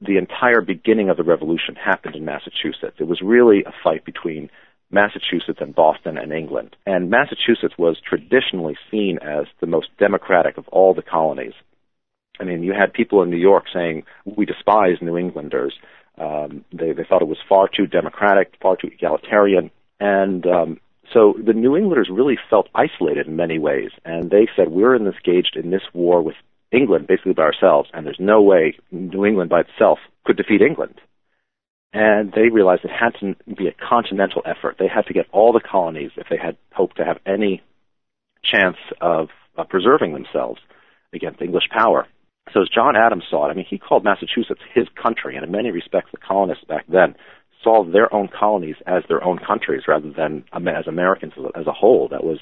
the 0.00 0.18
entire 0.18 0.60
beginning 0.60 1.08
of 1.08 1.16
the 1.16 1.24
revolution 1.24 1.74
happened 1.74 2.14
in 2.14 2.24
Massachusetts. 2.24 2.96
It 3.00 3.08
was 3.08 3.20
really 3.22 3.64
a 3.64 3.72
fight 3.82 4.04
between 4.04 4.50
Massachusetts 4.90 5.58
and 5.60 5.74
Boston 5.74 6.16
and 6.16 6.32
England. 6.32 6.76
And 6.86 7.10
Massachusetts 7.10 7.74
was 7.76 7.96
traditionally 8.08 8.76
seen 8.90 9.18
as 9.20 9.46
the 9.60 9.66
most 9.66 9.88
democratic 9.98 10.58
of 10.58 10.68
all 10.68 10.94
the 10.94 11.02
colonies. 11.02 11.54
I 12.40 12.44
mean, 12.44 12.62
you 12.62 12.72
had 12.72 12.92
people 12.92 13.22
in 13.22 13.30
New 13.30 13.36
York 13.36 13.64
saying, 13.72 14.04
we 14.24 14.46
despise 14.46 14.98
New 15.00 15.16
Englanders. 15.16 15.74
Um, 16.18 16.64
they, 16.72 16.92
they 16.92 17.04
thought 17.04 17.22
it 17.22 17.28
was 17.28 17.38
far 17.48 17.68
too 17.68 17.86
democratic, 17.86 18.54
far 18.60 18.76
too 18.76 18.88
egalitarian. 18.88 19.70
And 20.00 20.46
um, 20.46 20.80
so 21.12 21.34
the 21.42 21.52
New 21.52 21.76
Englanders 21.76 22.08
really 22.10 22.38
felt 22.50 22.68
isolated 22.74 23.26
in 23.26 23.36
many 23.36 23.58
ways. 23.58 23.90
And 24.04 24.30
they 24.30 24.48
said, 24.56 24.68
we're 24.68 24.96
engaged 24.96 25.56
in 25.56 25.70
this 25.70 25.82
war 25.92 26.22
with 26.22 26.36
England 26.72 27.06
basically 27.06 27.32
by 27.32 27.44
ourselves, 27.44 27.88
and 27.92 28.04
there's 28.04 28.20
no 28.20 28.42
way 28.42 28.76
New 28.90 29.24
England 29.24 29.50
by 29.50 29.60
itself 29.60 29.98
could 30.24 30.36
defeat 30.36 30.62
England. 30.62 31.00
And 31.92 32.32
they 32.32 32.48
realized 32.52 32.84
it 32.84 32.90
had 32.90 33.14
to 33.20 33.36
be 33.54 33.68
a 33.68 33.88
continental 33.88 34.42
effort. 34.44 34.76
They 34.78 34.88
had 34.88 35.06
to 35.06 35.14
get 35.14 35.26
all 35.32 35.52
the 35.52 35.60
colonies 35.60 36.10
if 36.16 36.26
they 36.28 36.36
had 36.36 36.56
hoped 36.72 36.96
to 36.96 37.04
have 37.04 37.18
any 37.24 37.62
chance 38.42 38.76
of 39.00 39.28
uh, 39.56 39.64
preserving 39.64 40.12
themselves 40.12 40.60
against 41.14 41.40
English 41.40 41.68
power. 41.70 42.06
So 42.52 42.62
as 42.62 42.68
John 42.68 42.94
Adams 42.96 43.24
saw 43.28 43.46
it, 43.46 43.50
I 43.50 43.54
mean, 43.54 43.66
he 43.68 43.78
called 43.78 44.04
Massachusetts 44.04 44.60
his 44.74 44.86
country, 45.00 45.36
and 45.36 45.44
in 45.44 45.50
many 45.50 45.70
respects, 45.70 46.10
the 46.12 46.18
colonists 46.18 46.64
back 46.64 46.84
then 46.88 47.16
saw 47.62 47.84
their 47.84 48.12
own 48.14 48.28
colonies 48.28 48.76
as 48.86 49.02
their 49.08 49.22
own 49.24 49.38
countries 49.38 49.82
rather 49.88 50.12
than 50.12 50.44
as 50.52 50.86
Americans 50.86 51.32
as 51.56 51.66
a 51.66 51.72
whole. 51.72 52.08
That 52.08 52.22
was, 52.22 52.38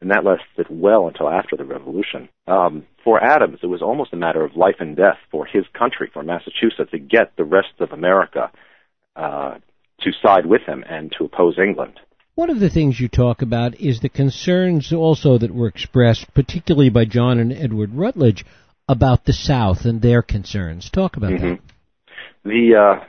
and 0.00 0.10
that 0.10 0.24
lasted 0.24 0.66
well 0.70 1.06
until 1.06 1.28
after 1.28 1.56
the 1.56 1.64
Revolution. 1.64 2.28
Um, 2.46 2.86
for 3.04 3.22
Adams, 3.22 3.58
it 3.62 3.66
was 3.66 3.82
almost 3.82 4.12
a 4.12 4.16
matter 4.16 4.42
of 4.44 4.56
life 4.56 4.76
and 4.80 4.96
death 4.96 5.18
for 5.30 5.44
his 5.44 5.64
country, 5.78 6.10
for 6.12 6.22
Massachusetts, 6.22 6.90
to 6.92 6.98
get 6.98 7.36
the 7.36 7.44
rest 7.44 7.74
of 7.80 7.90
America 7.92 8.50
uh, 9.16 9.58
to 10.00 10.10
side 10.24 10.46
with 10.46 10.62
him 10.62 10.84
and 10.88 11.12
to 11.18 11.24
oppose 11.24 11.58
England. 11.58 12.00
One 12.34 12.48
of 12.48 12.60
the 12.60 12.70
things 12.70 12.98
you 12.98 13.08
talk 13.08 13.42
about 13.42 13.78
is 13.78 14.00
the 14.00 14.08
concerns 14.08 14.90
also 14.90 15.36
that 15.36 15.54
were 15.54 15.68
expressed, 15.68 16.32
particularly 16.32 16.88
by 16.88 17.04
John 17.04 17.38
and 17.38 17.52
Edward 17.52 17.94
Rutledge, 17.94 18.46
about 18.88 19.24
the 19.24 19.32
South 19.32 19.84
and 19.84 20.02
their 20.02 20.22
concerns. 20.22 20.90
Talk 20.90 21.16
about 21.16 21.32
mm-hmm. 21.32 21.50
that. 21.50 21.60
The 22.44 22.74
uh, 22.76 23.04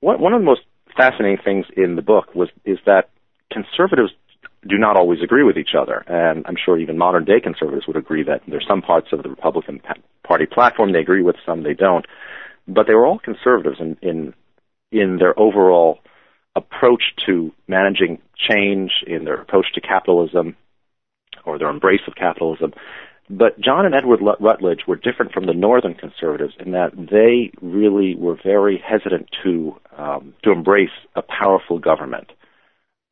one, 0.00 0.20
one 0.20 0.32
of 0.32 0.40
the 0.40 0.46
most 0.46 0.62
fascinating 0.96 1.38
things 1.44 1.66
in 1.76 1.96
the 1.96 2.02
book 2.02 2.34
was 2.34 2.48
is 2.64 2.78
that 2.86 3.10
conservatives 3.50 4.12
do 4.68 4.78
not 4.78 4.96
always 4.96 5.20
agree 5.22 5.42
with 5.42 5.56
each 5.56 5.74
other, 5.80 6.04
and 6.06 6.44
I'm 6.46 6.56
sure 6.62 6.78
even 6.78 6.98
modern 6.98 7.24
day 7.24 7.40
conservatives 7.40 7.86
would 7.86 7.96
agree 7.96 8.22
that 8.24 8.42
there's 8.46 8.66
some 8.68 8.82
parts 8.82 9.08
of 9.12 9.22
the 9.22 9.28
Republican 9.28 9.80
Party 10.24 10.46
platform 10.46 10.92
they 10.92 11.00
agree 11.00 11.22
with, 11.22 11.36
some 11.44 11.62
they 11.62 11.74
don't, 11.74 12.06
but 12.68 12.86
they 12.86 12.94
were 12.94 13.06
all 13.06 13.18
conservatives 13.18 13.78
in 13.80 13.96
in, 14.02 14.34
in 14.90 15.18
their 15.18 15.38
overall 15.38 15.98
approach 16.54 17.02
to 17.26 17.52
managing 17.66 18.20
change, 18.36 18.90
in 19.06 19.24
their 19.24 19.40
approach 19.40 19.66
to 19.74 19.80
capitalism, 19.80 20.56
or 21.44 21.58
their 21.58 21.70
embrace 21.70 22.02
of 22.06 22.14
capitalism. 22.14 22.72
But 23.30 23.58
John 23.60 23.86
and 23.86 23.94
Edward 23.94 24.20
Rutledge 24.40 24.80
were 24.86 24.96
different 24.96 25.32
from 25.32 25.46
the 25.46 25.54
Northern 25.54 25.94
conservatives 25.94 26.54
in 26.58 26.72
that 26.72 26.92
they 26.96 27.52
really 27.60 28.14
were 28.14 28.36
very 28.42 28.82
hesitant 28.84 29.28
to 29.42 29.76
um, 29.96 30.34
to 30.42 30.50
embrace 30.50 30.90
a 31.14 31.22
powerful 31.22 31.78
government. 31.78 32.30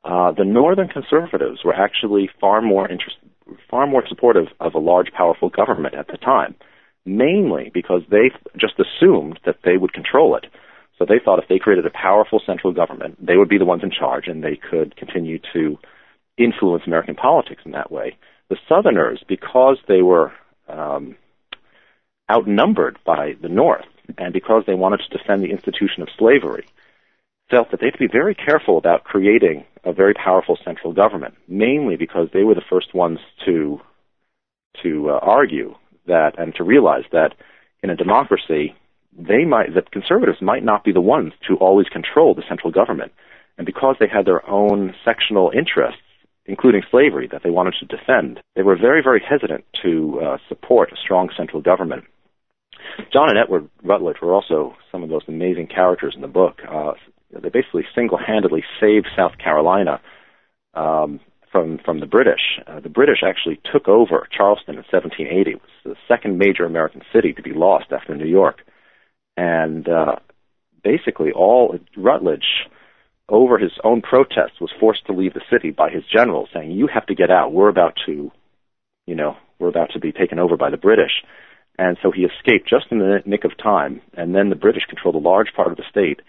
Uh, 0.02 0.32
the 0.32 0.44
Northern 0.44 0.88
conservatives 0.88 1.60
were 1.64 1.74
actually 1.74 2.28
far 2.40 2.60
more 2.60 2.88
interested, 2.88 3.30
far 3.70 3.86
more 3.86 4.02
supportive 4.08 4.46
of 4.58 4.74
a 4.74 4.78
large, 4.78 5.12
powerful 5.12 5.50
government 5.50 5.94
at 5.94 6.08
the 6.08 6.16
time, 6.16 6.54
mainly 7.04 7.70
because 7.72 8.02
they 8.10 8.30
just 8.56 8.74
assumed 8.80 9.38
that 9.44 9.58
they 9.64 9.76
would 9.76 9.92
control 9.92 10.36
it. 10.36 10.46
So 10.98 11.04
they 11.04 11.20
thought 11.22 11.38
if 11.38 11.48
they 11.48 11.58
created 11.58 11.86
a 11.86 11.90
powerful 11.90 12.42
central 12.44 12.72
government, 12.72 13.24
they 13.24 13.36
would 13.36 13.48
be 13.48 13.58
the 13.58 13.64
ones 13.64 13.82
in 13.82 13.90
charge, 13.90 14.26
and 14.26 14.42
they 14.42 14.56
could 14.56 14.96
continue 14.96 15.38
to 15.52 15.78
influence 16.36 16.84
American 16.86 17.14
politics 17.14 17.62
in 17.64 17.72
that 17.72 17.92
way. 17.92 18.16
The 18.50 18.58
Southerners, 18.68 19.22
because 19.28 19.78
they 19.86 20.02
were 20.02 20.32
um, 20.68 21.16
outnumbered 22.30 22.98
by 23.06 23.36
the 23.40 23.48
North, 23.48 23.86
and 24.18 24.32
because 24.32 24.64
they 24.66 24.74
wanted 24.74 25.00
to 25.08 25.16
defend 25.16 25.42
the 25.42 25.52
institution 25.52 26.02
of 26.02 26.08
slavery, 26.18 26.66
felt 27.48 27.70
that 27.70 27.78
they 27.78 27.86
had 27.86 27.94
to 27.94 27.98
be 27.98 28.08
very 28.12 28.34
careful 28.34 28.76
about 28.76 29.04
creating 29.04 29.64
a 29.84 29.92
very 29.92 30.14
powerful 30.14 30.58
central 30.64 30.92
government, 30.92 31.34
mainly 31.46 31.96
because 31.96 32.28
they 32.32 32.42
were 32.42 32.56
the 32.56 32.68
first 32.68 32.92
ones 32.92 33.20
to 33.46 33.80
to 34.82 35.10
uh, 35.10 35.18
argue 35.22 35.74
that 36.06 36.38
and 36.38 36.54
to 36.56 36.64
realize 36.64 37.04
that 37.12 37.34
in 37.82 37.90
a 37.90 37.96
democracy, 37.96 38.74
they 39.16 39.44
might 39.44 39.74
that 39.74 39.92
conservatives 39.92 40.42
might 40.42 40.64
not 40.64 40.82
be 40.82 40.92
the 40.92 41.00
ones 41.00 41.32
to 41.46 41.54
always 41.56 41.88
control 41.88 42.34
the 42.34 42.42
central 42.48 42.72
government, 42.72 43.12
and 43.56 43.64
because 43.64 43.94
they 44.00 44.08
had 44.08 44.26
their 44.26 44.48
own 44.50 44.92
sectional 45.04 45.52
interests 45.56 46.02
including 46.50 46.82
slavery, 46.90 47.28
that 47.30 47.42
they 47.44 47.50
wanted 47.50 47.74
to 47.78 47.86
defend, 47.86 48.40
they 48.56 48.62
were 48.62 48.76
very, 48.76 49.02
very 49.02 49.22
hesitant 49.26 49.64
to 49.80 50.20
uh, 50.20 50.36
support 50.48 50.92
a 50.92 50.96
strong 50.96 51.30
central 51.36 51.62
government. 51.62 52.04
John 53.12 53.30
and 53.30 53.38
Edward 53.38 53.70
Rutledge 53.84 54.16
were 54.20 54.34
also 54.34 54.74
some 54.90 55.04
of 55.04 55.08
those 55.08 55.22
amazing 55.28 55.68
characters 55.68 56.14
in 56.16 56.22
the 56.22 56.28
book. 56.28 56.58
Uh, 56.68 56.92
they 57.30 57.50
basically 57.50 57.84
single-handedly 57.94 58.64
saved 58.80 59.06
South 59.16 59.38
Carolina 59.38 60.00
um, 60.74 61.20
from 61.52 61.78
from 61.84 62.00
the 62.00 62.06
British. 62.06 62.58
Uh, 62.66 62.80
the 62.80 62.88
British 62.88 63.22
actually 63.24 63.60
took 63.72 63.86
over 63.86 64.26
Charleston 64.36 64.74
in 64.74 64.84
1780. 64.90 65.50
It 65.52 65.54
was 65.54 65.70
the 65.84 65.96
second 66.08 66.36
major 66.36 66.64
American 66.64 67.02
city 67.12 67.32
to 67.32 67.42
be 67.42 67.52
lost 67.52 67.92
after 67.92 68.16
New 68.16 68.26
York, 68.26 68.62
and 69.36 69.88
uh, 69.88 70.16
basically 70.82 71.30
all 71.30 71.78
Rutledge 71.96 72.66
over 73.30 73.58
his 73.58 73.72
own 73.82 74.02
protests, 74.02 74.60
was 74.60 74.70
forced 74.78 75.06
to 75.06 75.12
leave 75.12 75.34
the 75.34 75.40
city 75.50 75.70
by 75.70 75.90
his 75.90 76.04
generals, 76.04 76.48
saying, 76.52 76.72
"You 76.72 76.88
have 76.88 77.06
to 77.06 77.14
get 77.14 77.30
out. 77.30 77.52
We're 77.52 77.68
about 77.68 77.96
to, 78.06 78.30
you 79.06 79.14
know, 79.14 79.36
we're 79.58 79.68
about 79.68 79.90
to 79.92 80.00
be 80.00 80.12
taken 80.12 80.38
over 80.38 80.56
by 80.56 80.70
the 80.70 80.76
British." 80.76 81.22
And 81.78 81.96
so 82.02 82.10
he 82.10 82.24
escaped 82.24 82.68
just 82.68 82.86
in 82.90 82.98
the 82.98 83.22
nick 83.24 83.44
of 83.44 83.56
time. 83.56 84.02
And 84.14 84.34
then 84.34 84.50
the 84.50 84.56
British 84.56 84.84
controlled 84.84 85.14
a 85.14 85.28
large 85.28 85.54
part 85.54 85.70
of 85.70 85.78
the 85.78 85.84
state. 85.88 86.20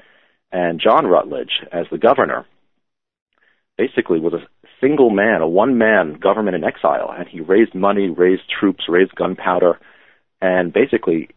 And 0.51 0.79
John 0.79 1.05
Rutledge, 1.05 1.51
as 1.71 1.87
the 1.91 1.97
governor, 1.97 2.45
basically 3.77 4.19
was 4.19 4.33
a 4.33 4.47
single 4.79 5.09
man, 5.09 5.41
a 5.41 5.47
one-man 5.47 6.13
government 6.13 6.55
in 6.55 6.63
exile, 6.63 7.13
and 7.15 7.27
he 7.27 7.39
raised 7.39 7.75
money, 7.75 8.09
raised 8.09 8.43
troops, 8.49 8.85
raised 8.87 9.15
gunpowder, 9.15 9.79
and 10.41 10.73
basically 10.73 11.29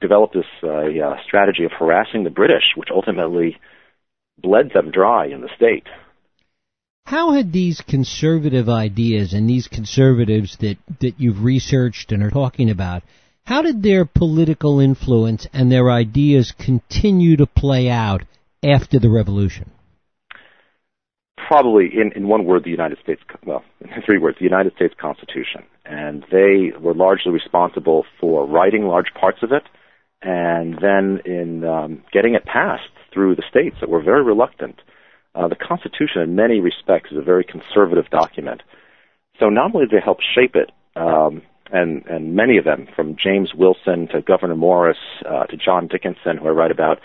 developed 0.00 0.34
this 0.34 0.44
uh, 0.62 1.16
strategy 1.24 1.64
of 1.64 1.72
harassing 1.72 2.24
the 2.24 2.30
British, 2.30 2.64
which 2.76 2.88
ultimately 2.90 3.58
bled 4.42 4.72
them 4.74 4.90
dry 4.90 5.26
in 5.26 5.40
the 5.40 5.50
state. 5.56 5.86
How 7.06 7.32
had 7.32 7.52
these 7.52 7.80
conservative 7.80 8.68
ideas 8.68 9.32
and 9.32 9.48
these 9.48 9.66
conservatives 9.66 10.56
that, 10.58 10.76
that 11.00 11.18
you've 11.18 11.42
researched 11.42 12.12
and 12.12 12.22
are 12.22 12.30
talking 12.30 12.70
about, 12.70 13.02
how 13.44 13.62
did 13.62 13.82
their 13.82 14.04
political 14.04 14.78
influence 14.78 15.46
and 15.52 15.72
their 15.72 15.90
ideas 15.90 16.52
continue 16.52 17.36
to 17.36 17.46
play 17.46 17.88
out 17.88 18.22
after 18.62 18.98
the 18.98 19.10
revolution? 19.10 19.70
probably 21.50 21.86
in, 21.92 22.12
in 22.14 22.28
one 22.28 22.44
word 22.44 22.62
the 22.62 22.70
United 22.70 22.96
States 23.02 23.20
well 23.44 23.64
in 23.80 23.88
three 24.06 24.18
words 24.18 24.38
the 24.38 24.44
United 24.44 24.72
States 24.76 24.94
Constitution 25.00 25.64
and 25.84 26.24
they 26.30 26.70
were 26.80 26.94
largely 26.94 27.32
responsible 27.32 28.04
for 28.20 28.46
writing 28.46 28.84
large 28.84 29.12
parts 29.18 29.38
of 29.42 29.50
it 29.50 29.64
and 30.22 30.78
then 30.80 31.20
in 31.24 31.64
um, 31.64 32.04
getting 32.12 32.34
it 32.34 32.44
passed 32.44 32.84
through 33.12 33.36
the 33.36 33.44
states 33.48 33.76
that 33.80 33.88
were 33.88 34.02
very 34.02 34.22
reluctant. 34.22 34.80
Uh, 35.34 35.48
the 35.48 35.56
Constitution, 35.56 36.22
in 36.22 36.34
many 36.34 36.60
respects, 36.60 37.12
is 37.12 37.18
a 37.18 37.22
very 37.22 37.44
conservative 37.44 38.10
document. 38.10 38.62
So 39.38 39.48
not 39.48 39.74
only 39.74 39.86
did 39.86 39.96
they 39.96 40.04
help 40.04 40.18
shape 40.20 40.56
it, 40.56 40.70
um, 40.96 41.42
and 41.72 42.04
and 42.06 42.34
many 42.34 42.56
of 42.58 42.64
them, 42.64 42.88
from 42.96 43.16
James 43.16 43.54
Wilson 43.54 44.08
to 44.08 44.20
Gouverneur 44.22 44.56
Morris 44.56 44.98
uh, 45.24 45.46
to 45.46 45.56
John 45.56 45.86
Dickinson, 45.86 46.36
who 46.38 46.48
I 46.48 46.50
write 46.50 46.72
about, 46.72 46.98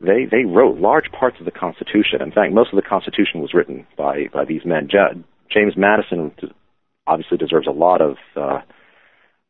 they 0.00 0.24
they 0.24 0.44
wrote 0.44 0.78
large 0.78 1.10
parts 1.10 1.36
of 1.40 1.44
the 1.44 1.50
Constitution. 1.50 2.22
In 2.22 2.30
fact, 2.30 2.52
most 2.52 2.72
of 2.72 2.76
the 2.76 2.88
Constitution 2.88 3.40
was 3.40 3.54
written 3.54 3.86
by 3.96 4.28
by 4.32 4.44
these 4.44 4.64
men. 4.64 4.88
Ja- 4.90 5.14
James 5.50 5.76
Madison 5.76 6.32
obviously 7.06 7.38
deserves 7.38 7.66
a 7.66 7.72
lot 7.72 8.00
of 8.00 8.16
uh, 8.36 8.60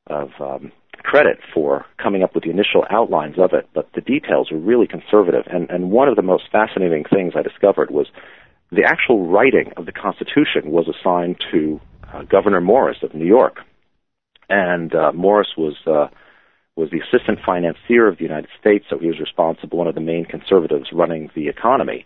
of 0.06 0.30
um, 0.40 0.72
credit 1.04 1.38
for 1.52 1.84
coming 2.02 2.22
up 2.22 2.34
with 2.34 2.44
the 2.44 2.50
initial 2.50 2.84
outlines 2.90 3.38
of 3.38 3.52
it, 3.52 3.68
but 3.74 3.88
the 3.94 4.00
details 4.00 4.50
were 4.50 4.58
really 4.58 4.86
conservative. 4.86 5.44
And, 5.46 5.70
and 5.70 5.90
one 5.90 6.08
of 6.08 6.16
the 6.16 6.22
most 6.22 6.44
fascinating 6.50 7.04
things 7.04 7.34
I 7.36 7.42
discovered 7.42 7.90
was 7.90 8.06
the 8.72 8.84
actual 8.84 9.28
writing 9.28 9.72
of 9.76 9.86
the 9.86 9.92
Constitution 9.92 10.72
was 10.72 10.88
assigned 10.88 11.36
to 11.52 11.80
uh, 12.12 12.22
Gouverneur 12.22 12.62
Morris 12.62 12.98
of 13.02 13.14
New 13.14 13.26
York, 13.26 13.58
and 14.48 14.94
uh, 14.94 15.12
Morris 15.12 15.48
was 15.56 15.76
uh, 15.86 16.08
was 16.76 16.90
the 16.90 17.00
assistant 17.00 17.38
financier 17.46 18.08
of 18.08 18.16
the 18.16 18.24
United 18.24 18.50
States, 18.58 18.86
so 18.90 18.98
he 18.98 19.06
was 19.06 19.20
responsible, 19.20 19.78
one 19.78 19.86
of 19.86 19.94
the 19.94 20.00
main 20.00 20.24
conservatives 20.24 20.88
running 20.92 21.30
the 21.36 21.48
economy, 21.48 22.04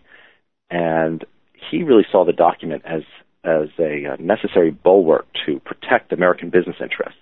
and 0.69 1.25
he 1.71 1.83
really 1.83 2.05
saw 2.11 2.25
the 2.25 2.33
document 2.33 2.83
as 2.85 3.01
as 3.43 3.69
a 3.79 4.05
uh, 4.05 4.15
necessary 4.19 4.71
bulwark 4.71 5.25
to 5.45 5.59
protect 5.61 6.11
American 6.11 6.49
business 6.49 6.75
interests. 6.81 7.19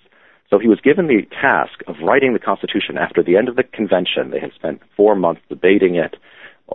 So 0.50 0.60
he 0.60 0.68
was 0.68 0.80
given 0.82 1.08
the 1.08 1.24
task 1.42 1.82
of 1.88 1.96
writing 2.02 2.34
the 2.34 2.40
Constitution 2.40 2.98
after 2.98 3.22
the 3.22 3.36
end 3.36 3.50
of 3.50 3.56
the 3.56 3.64
convention. 3.64 4.32
They 4.32 4.40
had 4.40 4.54
spent 4.54 4.82
four 4.96 5.16
months 5.16 5.42
debating 5.50 5.96
it, 5.96 6.16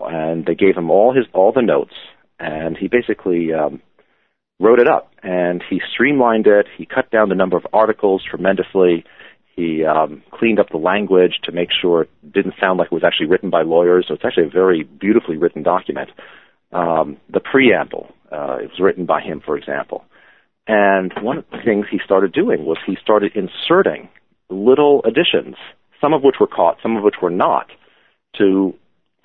and 0.00 0.44
they 0.44 0.54
gave 0.54 0.76
him 0.76 0.90
all 0.90 1.14
his 1.14 1.24
all 1.32 1.52
the 1.52 1.62
notes, 1.62 1.94
and 2.38 2.76
he 2.76 2.88
basically 2.88 3.52
um, 3.52 3.80
wrote 4.60 4.78
it 4.78 4.88
up. 4.88 5.10
And 5.22 5.62
he 5.68 5.80
streamlined 5.92 6.46
it. 6.46 6.66
He 6.76 6.84
cut 6.84 7.10
down 7.10 7.28
the 7.28 7.34
number 7.34 7.56
of 7.56 7.66
articles 7.72 8.22
tremendously. 8.28 9.04
He 9.56 9.84
um, 9.84 10.22
cleaned 10.30 10.58
up 10.58 10.70
the 10.70 10.78
language 10.78 11.40
to 11.44 11.52
make 11.52 11.68
sure 11.70 12.02
it 12.02 12.32
didn't 12.32 12.54
sound 12.60 12.78
like 12.78 12.86
it 12.86 12.94
was 12.94 13.04
actually 13.04 13.26
written 13.26 13.50
by 13.50 13.62
lawyers. 13.62 14.06
So 14.08 14.14
it's 14.14 14.24
actually 14.24 14.46
a 14.46 14.50
very 14.50 14.82
beautifully 14.82 15.36
written 15.36 15.62
document. 15.62 16.10
Um, 16.72 17.18
the 17.30 17.40
preamble 17.40 18.14
uh, 18.32 18.58
it 18.62 18.70
was 18.70 18.80
written 18.80 19.04
by 19.04 19.20
him, 19.20 19.42
for 19.44 19.56
example. 19.56 20.04
And 20.66 21.12
one 21.20 21.38
of 21.38 21.44
the 21.50 21.58
things 21.64 21.86
he 21.90 21.98
started 22.04 22.32
doing 22.32 22.64
was 22.64 22.78
he 22.86 22.96
started 23.02 23.32
inserting 23.34 24.08
little 24.48 25.02
additions, 25.04 25.56
some 26.00 26.12
of 26.12 26.22
which 26.22 26.36
were 26.40 26.46
caught, 26.46 26.78
some 26.82 26.96
of 26.96 27.02
which 27.02 27.16
were 27.20 27.30
not, 27.30 27.68
to 28.38 28.74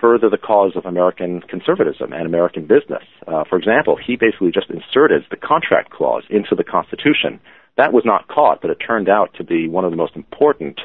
further 0.00 0.28
the 0.30 0.38
cause 0.38 0.72
of 0.76 0.86
American 0.86 1.40
conservatism 1.42 2.12
and 2.12 2.26
American 2.26 2.62
business. 2.62 3.02
Uh, 3.26 3.44
for 3.48 3.58
example, 3.58 3.96
he 3.96 4.16
basically 4.16 4.52
just 4.52 4.70
inserted 4.70 5.22
the 5.30 5.36
contract 5.36 5.90
clause 5.90 6.22
into 6.30 6.54
the 6.54 6.64
Constitution. 6.64 7.40
That 7.76 7.92
was 7.92 8.04
not 8.04 8.28
caught, 8.28 8.60
but 8.60 8.70
it 8.70 8.78
turned 8.84 9.08
out 9.08 9.34
to 9.34 9.44
be 9.44 9.68
one 9.68 9.84
of 9.84 9.90
the 9.90 9.96
most 9.96 10.16
important 10.16 10.80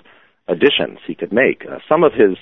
additions 0.48 1.00
he 1.06 1.16
could 1.16 1.32
make. 1.32 1.64
Uh, 1.66 1.80
some 1.88 2.04
of 2.04 2.14
his 2.14 2.38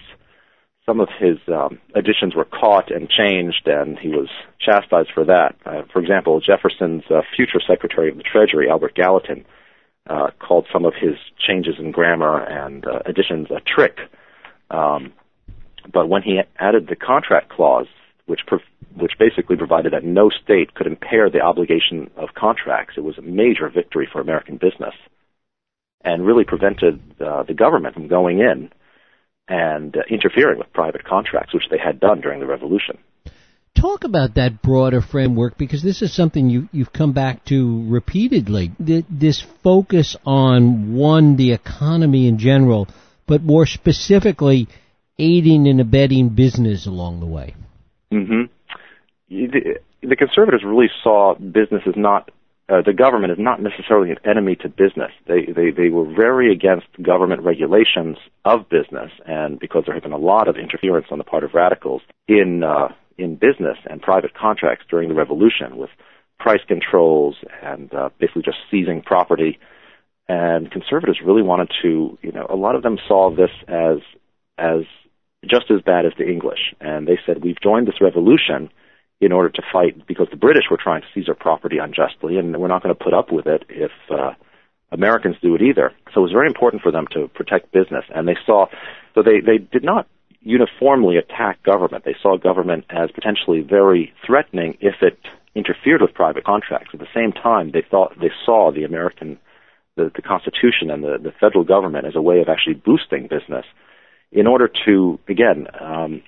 some 0.92 1.00
of 1.00 1.08
his 1.20 1.38
um, 1.48 1.80
additions 1.96 2.36
were 2.36 2.44
caught 2.44 2.92
and 2.92 3.10
changed, 3.10 3.66
and 3.66 3.98
he 3.98 4.10
was 4.10 4.28
chastised 4.60 5.10
for 5.14 5.24
that. 5.24 5.56
Uh, 5.66 5.84
for 5.94 6.02
example, 6.02 6.42
Jefferson's 6.42 7.04
uh, 7.10 7.22
future 7.34 7.62
Secretary 7.66 8.10
of 8.10 8.18
the 8.18 8.24
Treasury, 8.24 8.70
Albert 8.70 8.96
Gallatin, 8.96 9.46
uh, 10.10 10.32
called 10.40 10.68
some 10.74 10.84
of 10.84 10.94
his 11.00 11.16
changes 11.40 11.76
in 11.80 11.92
grammar 11.92 12.44
and 12.44 12.86
uh, 12.86 13.00
additions 13.06 13.48
a 13.52 13.62
trick. 13.62 14.00
Um, 14.70 15.14
but 15.94 16.10
when 16.10 16.24
he 16.24 16.42
added 16.60 16.88
the 16.90 16.96
contract 16.98 17.50
clause, 17.50 17.88
which 18.26 18.42
which 18.98 19.14
basically 19.18 19.56
provided 19.56 19.94
that 19.94 20.04
no 20.04 20.30
state 20.30 20.74
could 20.74 20.88
impair 20.88 21.30
the 21.30 21.40
obligation 21.40 22.12
of 22.18 22.30
contracts, 22.36 22.96
it 22.98 23.02
was 23.02 23.18
a 23.18 23.22
major 23.22 23.70
victory 23.70 24.10
for 24.12 24.20
American 24.20 24.58
business, 24.58 24.94
and 26.04 26.26
really 26.26 26.44
prevented 26.44 27.00
uh, 27.22 27.44
the 27.44 27.54
government 27.54 27.94
from 27.94 28.10
going 28.10 28.40
in 28.40 28.70
and 29.52 29.98
uh, 29.98 30.00
interfering 30.10 30.58
with 30.58 30.72
private 30.72 31.04
contracts, 31.04 31.54
which 31.54 31.68
they 31.70 31.78
had 31.78 32.00
done 32.00 32.22
during 32.22 32.40
the 32.40 32.46
revolution. 32.46 32.98
Talk 33.76 34.06
about 34.06 34.36
that 34.36 34.62
broader 34.62 35.02
framework 35.02 35.58
because 35.58 35.84
this 35.84 36.02
is 36.02 36.16
something 36.16 36.50
you, 36.50 36.70
you've 36.72 36.94
come 36.94 37.12
back 37.12 37.44
to 37.46 37.86
repeatedly. 37.90 38.72
This 38.80 39.46
focus 39.64 40.16
on 40.26 40.96
one, 40.96 41.36
the 41.36 41.52
economy 41.52 42.28
in 42.28 42.38
general, 42.38 42.88
but 43.28 43.44
more 43.44 43.66
specifically, 43.66 44.68
aiding 45.20 45.68
and 45.68 45.82
abetting 45.82 46.30
business 46.30 46.86
along 46.86 47.20
the 47.20 47.26
way. 47.26 47.56
Mm-hmm. 48.12 48.44
The, 49.30 49.80
the 50.02 50.16
conservatives 50.16 50.64
really 50.66 50.90
saw 51.04 51.36
business 51.36 51.82
as 51.86 51.96
not 51.98 52.32
uh, 52.72 52.82
the 52.86 52.94
government 52.94 53.34
is 53.34 53.40
not 53.40 53.62
necessarily 53.62 54.12
an 54.12 54.18
enemy 54.24 54.56
to 54.56 54.70
business. 54.70 55.12
They, 55.28 55.46
they, 55.46 55.72
they 55.72 55.90
were 55.90 56.06
very 56.06 56.54
against 56.54 56.88
government 57.02 57.42
regulations 57.44 58.18
of 58.46 58.70
business, 58.70 59.12
and 59.26 59.60
because 59.60 59.84
there 59.86 59.94
had 59.94 60.04
been 60.04 60.14
a 60.14 60.18
lot 60.18 60.48
of 60.48 60.56
interference 60.56 61.08
on 61.12 61.18
the 61.18 61.26
part 61.26 61.44
of 61.44 61.54
radicals 61.54 62.02
in, 62.28 62.64
uh, 62.64 62.90
in 63.18 63.36
business 63.36 63.78
and 63.90 64.02
private 64.02 64.34
contracts 64.34 64.86
during 64.90 65.10
the 65.10 65.16
revolution 65.16 65.78
with 65.78 65.90
price 66.40 66.62
controls 66.68 67.36
and 67.62 67.94
uh, 67.94 68.10
basically 68.20 68.44
just 68.44 68.58
seizing 68.72 69.02
property. 69.02 69.60
And 70.30 70.72
conservatives 70.72 71.20
really 71.26 71.44
wanted 71.44 71.72
to, 71.82 72.18
you 72.22 72.32
know, 72.32 72.48
a 72.50 72.56
lot 72.56 72.76
of 72.76 72.84
them 72.84 72.98
saw 73.06 73.36
this 73.36 73.52
as, 73.68 73.98
as 74.58 74.84
just 75.46 75.70
as 75.70 75.82
bad 75.82 76.06
as 76.06 76.14
the 76.18 76.26
English. 76.26 76.74
And 76.80 77.06
they 77.06 77.20
said, 77.26 77.44
we've 77.44 77.60
joined 77.62 77.88
this 77.88 78.00
revolution 78.00 78.70
in 79.22 79.32
order 79.32 79.50
to 79.50 79.62
fight 79.72 80.06
because 80.08 80.28
the 80.32 80.36
British 80.36 80.64
were 80.70 80.80
trying 80.82 81.02
to 81.02 81.08
seize 81.14 81.30
our 81.30 81.36
property 81.36 81.78
unjustly, 81.78 82.38
and 82.38 82.58
we're 82.58 82.68
not 82.68 82.82
going 82.82 82.94
to 82.94 83.04
put 83.04 83.14
up 83.14 83.32
with 83.32 83.46
it 83.46 83.64
if 83.70 83.92
uh, 84.10 84.34
Americans 84.92 85.36
do 85.42 85.56
it 85.56 85.62
either. 85.62 85.94
So 86.14 86.22
it 86.22 86.24
was 86.24 86.32
very 86.32 86.48
important 86.48 86.82
for 86.82 86.92
them 86.92 87.06
to 87.14 87.28
protect 87.28 87.72
business, 87.72 88.04
and 88.14 88.28
they 88.28 88.38
saw 88.46 88.66
so 89.14 89.22
they 89.22 89.40
they 89.40 89.60
did 89.60 89.84
not 89.84 90.08
uniformly 90.42 91.18
attack 91.18 91.62
government. 91.64 92.04
They 92.04 92.16
saw 92.22 92.38
government 92.38 92.86
as 92.90 93.12
potentially 93.12 93.62
very 93.62 94.12
threatening 94.26 94.78
if 94.82 94.96
it 95.02 95.20
interfered 95.54 96.02
with 96.02 96.16
private 96.16 96.44
contracts. 96.44 96.90
At 96.94 97.00
the 97.00 97.14
same 97.14 97.32
time, 97.32 97.72
they 97.72 97.84
thought 97.90 98.20
they 98.20 98.32
saw 98.46 98.72
the 98.72 98.84
American 98.84 99.38
the, 99.98 100.12
the 100.16 100.22
Constitution 100.22 100.90
and 100.90 101.04
the, 101.04 101.18
the 101.22 101.34
federal 101.40 101.64
government 101.64 102.08
as 102.08 102.16
a 102.16 102.22
way 102.22 102.40
of 102.40 102.50
actually 102.50 102.74
boosting 102.74 103.28
business 103.28 103.66
in 104.32 104.48
order 104.48 104.70
to 104.86 105.20
again 105.28 105.68
um, 105.80 106.24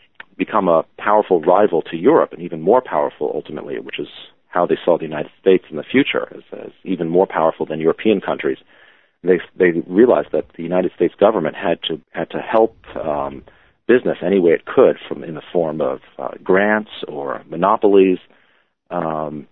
become 0.45 0.67
a 0.67 0.85
powerful 0.97 1.39
rival 1.41 1.81
to 1.83 1.95
Europe 1.97 2.31
and 2.33 2.41
even 2.41 2.61
more 2.61 2.81
powerful 2.81 3.31
ultimately, 3.33 3.79
which 3.79 3.99
is 3.99 4.07
how 4.47 4.65
they 4.65 4.77
saw 4.83 4.97
the 4.97 5.11
United 5.13 5.31
States 5.41 5.65
in 5.71 5.77
the 5.77 5.89
future 5.93 6.25
as, 6.37 6.43
as 6.65 6.71
even 6.83 7.09
more 7.09 7.27
powerful 7.27 7.65
than 7.65 7.79
European 7.79 8.21
countries. 8.21 8.59
They 9.23 9.39
they 9.57 9.71
realized 9.87 10.31
that 10.33 10.45
the 10.57 10.63
United 10.63 10.91
States 10.95 11.15
government 11.25 11.55
had 11.55 11.77
to 11.87 12.01
had 12.11 12.29
to 12.31 12.39
help 12.39 12.75
um, 12.95 13.43
business 13.87 14.17
any 14.21 14.39
way 14.39 14.51
it 14.51 14.65
could, 14.65 14.97
from 15.07 15.23
in 15.23 15.35
the 15.35 15.47
form 15.55 15.81
of 15.81 15.99
uh, 16.17 16.35
grants 16.43 16.91
or 17.07 17.41
monopolies, 17.49 18.19
um, 18.91 19.47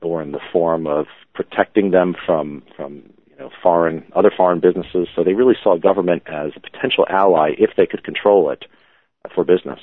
or 0.00 0.22
in 0.22 0.32
the 0.32 0.44
form 0.52 0.86
of 0.86 1.06
protecting 1.34 1.90
them 1.90 2.14
from 2.24 2.62
from 2.76 2.92
you 3.30 3.36
know 3.38 3.50
foreign 3.62 4.04
other 4.14 4.32
foreign 4.36 4.60
businesses. 4.60 5.08
So 5.14 5.24
they 5.24 5.34
really 5.34 5.58
saw 5.62 5.76
government 5.76 6.22
as 6.26 6.52
a 6.56 6.60
potential 6.60 7.04
ally 7.08 7.50
if 7.58 7.70
they 7.76 7.86
could 7.86 8.04
control 8.04 8.50
it 8.50 8.64
for 9.34 9.44
business. 9.44 9.80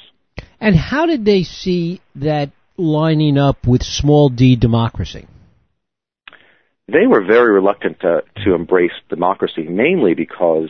And 0.63 0.77
how 0.77 1.07
did 1.07 1.25
they 1.25 1.43
see 1.43 1.99
that 2.15 2.51
lining 2.77 3.37
up 3.37 3.67
with 3.67 3.83
small 3.83 4.29
d 4.29 4.55
democracy? 4.55 5.27
They 6.87 7.05
were 7.05 7.21
very 7.21 7.53
reluctant 7.53 7.99
to, 7.99 8.23
to 8.45 8.53
embrace 8.55 8.93
democracy, 9.09 9.63
mainly 9.63 10.13
because, 10.13 10.69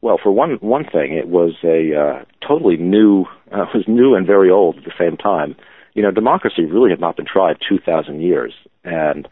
well, 0.00 0.18
for 0.22 0.32
one 0.32 0.52
one 0.62 0.84
thing, 0.84 1.12
it 1.12 1.28
was 1.28 1.52
a 1.62 1.94
uh, 1.94 2.24
totally 2.40 2.78
new, 2.78 3.26
uh, 3.52 3.66
was 3.74 3.84
new 3.86 4.14
and 4.14 4.26
very 4.26 4.50
old 4.50 4.78
at 4.78 4.84
the 4.84 4.94
same 4.98 5.18
time. 5.18 5.56
You 5.92 6.02
know, 6.02 6.10
democracy 6.10 6.64
really 6.64 6.88
had 6.88 7.00
not 7.00 7.16
been 7.16 7.26
tried 7.26 7.58
2,000 7.68 8.22
years, 8.22 8.54
and 8.82 9.28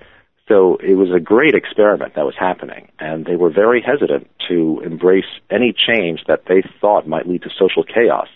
so 0.46 0.76
it 0.76 0.94
was 0.94 1.08
a 1.10 1.20
great 1.20 1.54
experiment 1.54 2.16
that 2.16 2.26
was 2.26 2.34
happening, 2.38 2.88
and 2.98 3.24
they 3.24 3.36
were 3.36 3.50
very 3.50 3.80
hesitant 3.80 4.28
to 4.50 4.82
embrace 4.84 5.32
any 5.50 5.72
change 5.72 6.20
that 6.28 6.42
they 6.48 6.62
thought 6.82 7.08
might 7.08 7.26
lead 7.26 7.42
to 7.44 7.50
social 7.58 7.82
chaos. 7.82 8.28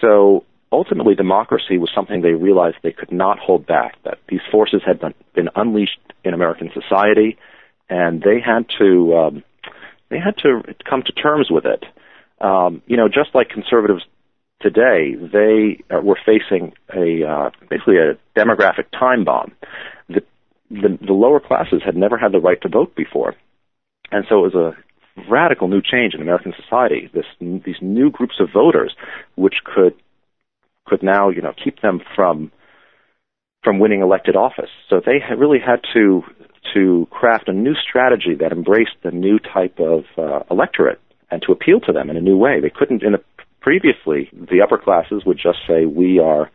So 0.00 0.44
ultimately 0.76 1.14
democracy 1.14 1.78
was 1.78 1.90
something 1.94 2.20
they 2.20 2.38
realized 2.48 2.76
they 2.82 2.92
could 2.92 3.10
not 3.10 3.38
hold 3.38 3.66
back, 3.66 3.92
that 4.04 4.18
these 4.28 4.44
forces 4.52 4.82
had 4.84 5.00
been, 5.00 5.14
been 5.34 5.48
unleashed 5.56 5.98
in 6.22 6.34
American 6.34 6.70
society, 6.78 7.38
and 7.88 8.22
they 8.22 8.38
had 8.40 8.66
to 8.78 9.16
um, 9.16 9.44
they 10.10 10.18
had 10.18 10.36
to 10.44 10.62
come 10.88 11.02
to 11.02 11.12
terms 11.12 11.48
with 11.50 11.64
it. 11.64 11.82
Um, 12.40 12.82
you 12.86 12.96
know, 12.98 13.08
just 13.08 13.34
like 13.34 13.48
conservatives 13.48 14.04
today, 14.60 15.14
they 15.38 15.82
uh, 15.94 16.00
were 16.00 16.18
facing 16.24 16.74
a 16.94 17.26
uh, 17.26 17.50
basically 17.70 17.96
a 17.96 18.18
demographic 18.38 18.86
time 18.92 19.24
bomb. 19.24 19.52
the, 20.08 20.98
the 21.00 21.12
lower 21.24 21.40
classes 21.40 21.80
had 21.84 21.96
never 21.96 22.18
had 22.18 22.32
the 22.32 22.40
right 22.40 22.60
to 22.62 22.68
vote 22.68 22.94
before. 22.94 23.34
And 24.10 24.24
so 24.28 24.44
it 24.44 24.54
was 24.54 24.54
a 24.54 24.76
radical 25.30 25.68
new 25.68 25.82
change 25.82 26.14
in 26.14 26.20
American 26.20 26.52
society. 26.60 27.10
This, 27.12 27.24
these 27.40 27.80
new 27.80 28.10
groups 28.10 28.36
of 28.40 28.48
voters, 28.52 28.94
which 29.36 29.56
could 29.64 29.94
could 30.86 31.02
now, 31.02 31.28
you 31.28 31.42
know, 31.42 31.52
keep 31.62 31.80
them 31.82 32.00
from 32.14 32.50
from 33.62 33.80
winning 33.80 34.00
elected 34.00 34.36
office. 34.36 34.70
So 34.88 35.00
they 35.04 35.18
really 35.36 35.58
had 35.58 35.80
to 35.94 36.22
to 36.74 37.06
craft 37.10 37.48
a 37.48 37.52
new 37.52 37.74
strategy 37.74 38.34
that 38.40 38.52
embraced 38.52 38.96
the 39.02 39.10
new 39.10 39.38
type 39.38 39.78
of 39.78 40.04
uh, 40.18 40.40
electorate 40.50 41.00
and 41.30 41.42
to 41.42 41.52
appeal 41.52 41.80
to 41.80 41.92
them 41.92 42.10
in 42.10 42.16
a 42.16 42.20
new 42.20 42.36
way. 42.36 42.60
They 42.60 42.70
couldn't 42.70 43.02
in 43.02 43.14
a, 43.14 43.18
previously 43.60 44.30
the 44.32 44.62
upper 44.62 44.78
classes 44.78 45.24
would 45.24 45.38
just 45.38 45.58
say 45.66 45.84
we 45.84 46.18
are 46.18 46.50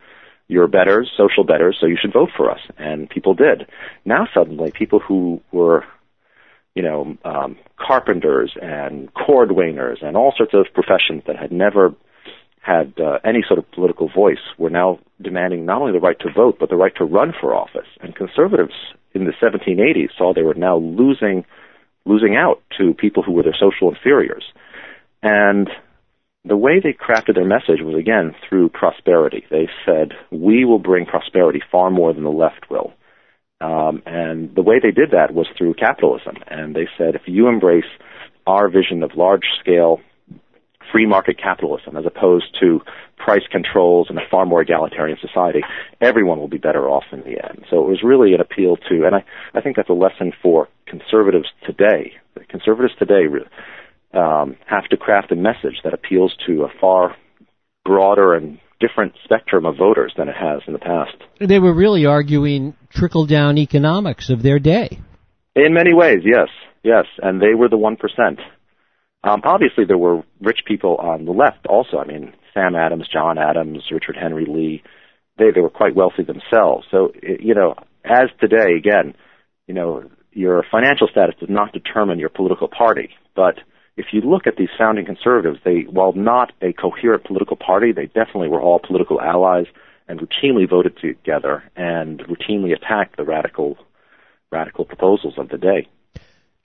your 0.48 0.68
betters, 0.68 1.10
social 1.16 1.44
betters, 1.44 1.78
so 1.80 1.86
you 1.86 1.96
should 2.00 2.12
vote 2.12 2.28
for 2.36 2.50
us, 2.50 2.60
and 2.76 3.08
people 3.08 3.34
did. 3.34 3.66
Now 4.04 4.26
suddenly, 4.34 4.70
people 4.70 5.00
who 5.00 5.40
were 5.50 5.84
you 6.74 6.82
know, 6.82 7.16
um, 7.24 7.56
carpenters 7.78 8.52
and 8.60 9.12
cordwainers 9.14 10.02
and 10.02 10.16
all 10.16 10.32
sorts 10.36 10.54
of 10.54 10.66
professions 10.72 11.22
that 11.26 11.36
had 11.36 11.52
never 11.52 11.94
had 12.62 12.94
uh, 12.98 13.18
any 13.24 13.42
sort 13.46 13.58
of 13.58 13.70
political 13.72 14.08
voice 14.08 14.42
were 14.56 14.70
now 14.70 14.98
demanding 15.20 15.66
not 15.66 15.80
only 15.80 15.92
the 15.92 16.00
right 16.00 16.18
to 16.20 16.32
vote 16.32 16.56
but 16.58 16.70
the 16.70 16.76
right 16.76 16.94
to 16.96 17.04
run 17.04 17.34
for 17.38 17.54
office. 17.54 17.88
And 18.00 18.14
conservatives 18.14 18.74
in 19.14 19.24
the 19.24 19.32
1780s 19.42 20.16
saw 20.16 20.32
they 20.32 20.42
were 20.42 20.54
now 20.54 20.76
losing 20.78 21.44
losing 22.04 22.36
out 22.36 22.60
to 22.78 22.94
people 22.94 23.22
who 23.22 23.32
were 23.32 23.44
their 23.44 23.54
social 23.58 23.88
inferiors. 23.88 24.44
And 25.22 25.68
the 26.44 26.56
way 26.56 26.80
they 26.80 26.92
crafted 26.92 27.36
their 27.36 27.44
message 27.44 27.80
was 27.80 27.96
again 27.96 28.34
through 28.48 28.70
prosperity. 28.70 29.44
They 29.50 29.68
said, 29.84 30.12
"We 30.30 30.64
will 30.64 30.80
bring 30.80 31.06
prosperity 31.06 31.62
far 31.70 31.90
more 31.90 32.12
than 32.12 32.24
the 32.24 32.30
left 32.30 32.70
will." 32.70 32.92
Um, 33.60 34.02
and 34.06 34.52
the 34.56 34.62
way 34.62 34.80
they 34.82 34.90
did 34.90 35.12
that 35.12 35.32
was 35.32 35.46
through 35.56 35.74
capitalism. 35.74 36.36
And 36.48 36.74
they 36.74 36.88
said, 36.98 37.14
if 37.14 37.22
you 37.26 37.46
embrace 37.46 37.90
our 38.44 38.68
vision 38.68 39.04
of 39.04 39.14
large 39.14 39.46
scale 39.60 40.00
free 40.90 41.06
market 41.06 41.38
capitalism 41.38 41.96
as 41.96 42.04
opposed 42.06 42.56
to 42.60 42.80
price 43.16 43.46
controls 43.50 44.08
and 44.08 44.18
a 44.18 44.22
far 44.30 44.46
more 44.46 44.62
egalitarian 44.62 45.18
society, 45.20 45.60
everyone 46.00 46.38
will 46.38 46.48
be 46.48 46.58
better 46.58 46.88
off 46.88 47.04
in 47.12 47.20
the 47.20 47.42
end. 47.42 47.64
So 47.70 47.78
it 47.84 47.88
was 47.88 48.02
really 48.02 48.34
an 48.34 48.40
appeal 48.40 48.76
to, 48.88 49.06
and 49.06 49.14
I, 49.14 49.24
I 49.54 49.60
think 49.60 49.76
that's 49.76 49.88
a 49.88 49.94
lesson 49.94 50.32
for 50.42 50.68
conservatives 50.86 51.48
today. 51.64 52.12
Conservatives 52.48 52.94
today 52.98 53.26
um, 54.14 54.56
have 54.66 54.84
to 54.90 54.96
craft 54.96 55.30
a 55.32 55.36
message 55.36 55.80
that 55.84 55.94
appeals 55.94 56.34
to 56.46 56.64
a 56.64 56.68
far 56.80 57.16
broader 57.84 58.34
and 58.34 58.58
different 58.80 59.12
spectrum 59.24 59.64
of 59.64 59.76
voters 59.76 60.12
than 60.16 60.28
it 60.28 60.34
has 60.34 60.60
in 60.66 60.72
the 60.72 60.78
past. 60.78 61.14
They 61.38 61.58
were 61.58 61.74
really 61.74 62.04
arguing 62.04 62.74
trickle 62.90 63.26
down 63.26 63.58
economics 63.58 64.28
of 64.28 64.42
their 64.42 64.58
day. 64.58 65.00
In 65.54 65.72
many 65.74 65.94
ways, 65.94 66.20
yes, 66.24 66.48
yes, 66.82 67.04
and 67.22 67.40
they 67.40 67.54
were 67.54 67.68
the 67.68 67.76
one 67.76 67.96
percent. 67.96 68.40
Um, 69.24 69.40
obviously, 69.44 69.84
there 69.84 69.98
were 69.98 70.22
rich 70.40 70.60
people 70.66 70.96
on 70.96 71.24
the 71.24 71.32
left 71.32 71.66
also. 71.68 71.98
I 71.98 72.06
mean, 72.06 72.32
Sam 72.54 72.74
Adams, 72.74 73.08
John 73.12 73.38
Adams, 73.38 73.84
Richard 73.90 74.16
Henry 74.20 74.46
Lee. 74.46 74.82
They 75.38 75.50
they 75.54 75.60
were 75.60 75.70
quite 75.70 75.94
wealthy 75.94 76.24
themselves. 76.24 76.86
So 76.90 77.12
you 77.22 77.54
know, 77.54 77.74
as 78.04 78.28
today, 78.40 78.74
again, 78.76 79.14
you 79.66 79.74
know, 79.74 80.10
your 80.32 80.64
financial 80.70 81.08
status 81.08 81.36
does 81.38 81.48
not 81.50 81.72
determine 81.72 82.18
your 82.18 82.28
political 82.28 82.68
party, 82.68 83.10
but 83.34 83.58
if 83.96 84.06
you 84.12 84.20
look 84.20 84.46
at 84.46 84.56
these 84.56 84.70
founding 84.78 85.04
conservatives, 85.04 85.58
they, 85.64 85.82
while 85.90 86.12
not 86.12 86.52
a 86.62 86.72
coherent 86.72 87.24
political 87.24 87.56
party, 87.56 87.92
they 87.92 88.06
definitely 88.06 88.48
were 88.48 88.60
all 88.60 88.80
political 88.84 89.20
allies 89.20 89.66
and 90.08 90.20
routinely 90.20 90.68
voted 90.68 90.96
together 90.98 91.62
and 91.76 92.20
routinely 92.20 92.74
attacked 92.74 93.16
the 93.16 93.24
radical, 93.24 93.76
radical 94.50 94.84
proposals 94.84 95.34
of 95.36 95.48
the 95.50 95.58
day. 95.58 95.88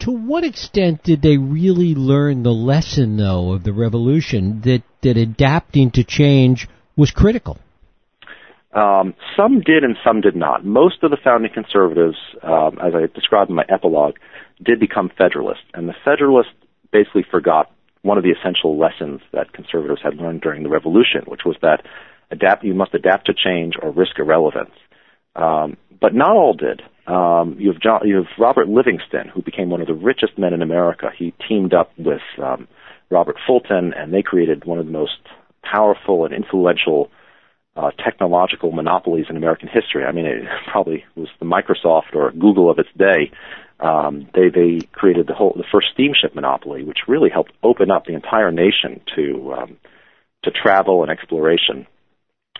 To 0.01 0.11
what 0.11 0.43
extent 0.43 1.03
did 1.03 1.21
they 1.21 1.37
really 1.37 1.95
learn 1.95 2.43
the 2.43 2.53
lesson, 2.53 3.17
though, 3.17 3.53
of 3.53 3.63
the 3.63 3.73
revolution 3.73 4.61
that, 4.61 4.83
that 5.01 5.17
adapting 5.17 5.91
to 5.91 6.03
change 6.03 6.67
was 6.95 7.11
critical? 7.11 7.57
Um, 8.73 9.15
some 9.35 9.61
did 9.61 9.83
and 9.83 9.95
some 10.05 10.21
did 10.21 10.35
not. 10.35 10.63
Most 10.63 11.03
of 11.03 11.09
the 11.09 11.17
founding 11.23 11.51
conservatives, 11.51 12.17
um, 12.43 12.77
as 12.79 12.93
I 12.93 13.07
described 13.13 13.49
in 13.49 13.55
my 13.55 13.65
epilogue, 13.69 14.15
did 14.63 14.79
become 14.79 15.09
Federalists, 15.17 15.65
and 15.73 15.89
the 15.89 15.95
Federalists 16.05 16.53
basically 16.91 17.25
forgot 17.29 17.71
one 18.01 18.17
of 18.17 18.23
the 18.23 18.31
essential 18.31 18.77
lessons 18.77 19.21
that 19.33 19.51
conservatives 19.53 20.01
had 20.03 20.15
learned 20.15 20.41
during 20.41 20.63
the 20.63 20.69
revolution, 20.69 21.23
which 21.25 21.41
was 21.45 21.55
that 21.61 21.85
adapt 22.31 22.63
you 22.63 22.73
must 22.73 22.93
adapt 22.93 23.25
to 23.25 23.33
change 23.33 23.73
or 23.81 23.91
risk 23.91 24.19
irrelevance. 24.19 24.71
Um, 25.35 25.77
but 25.99 26.13
not 26.13 26.31
all 26.31 26.53
did. 26.53 26.81
Um, 27.07 27.55
you 27.57 27.71
have 27.71 27.81
John, 27.81 28.01
you 28.05 28.17
have 28.17 28.27
Robert 28.37 28.67
Livingston, 28.67 29.29
who 29.29 29.41
became 29.41 29.69
one 29.69 29.81
of 29.81 29.87
the 29.87 29.93
richest 29.93 30.37
men 30.37 30.53
in 30.53 30.61
America. 30.61 31.09
He 31.17 31.33
teamed 31.47 31.73
up 31.73 31.91
with 31.97 32.21
um, 32.43 32.67
Robert 33.09 33.37
Fulton, 33.47 33.93
and 33.93 34.13
they 34.13 34.21
created 34.21 34.65
one 34.65 34.77
of 34.77 34.85
the 34.85 34.91
most 34.91 35.19
powerful 35.63 36.25
and 36.25 36.33
influential 36.33 37.09
uh, 37.77 37.91
technological 38.03 38.71
monopolies 38.71 39.27
in 39.29 39.37
American 39.37 39.69
history. 39.69 40.03
I 40.03 40.11
mean, 40.11 40.25
it 40.25 40.43
probably 40.71 41.05
was 41.15 41.29
the 41.39 41.45
Microsoft 41.45 42.13
or 42.13 42.31
Google 42.31 42.69
of 42.69 42.79
its 42.79 42.89
day. 42.97 43.31
Um, 43.79 44.27
they 44.33 44.49
they 44.49 44.79
created 44.91 45.27
the 45.27 45.35
whole 45.35 45.53
the 45.55 45.63
first 45.71 45.87
steamship 45.93 46.35
monopoly, 46.35 46.83
which 46.83 47.07
really 47.07 47.29
helped 47.29 47.53
open 47.63 47.91
up 47.91 48.05
the 48.05 48.15
entire 48.15 48.51
nation 48.51 49.01
to 49.15 49.53
um, 49.53 49.77
to 50.43 50.51
travel 50.51 51.03
and 51.03 51.11
exploration. 51.11 51.85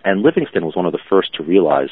And 0.04 0.22
Livingston 0.22 0.64
was 0.64 0.76
one 0.76 0.86
of 0.86 0.92
the 0.92 1.00
first 1.10 1.34
to 1.34 1.42
realize 1.42 1.90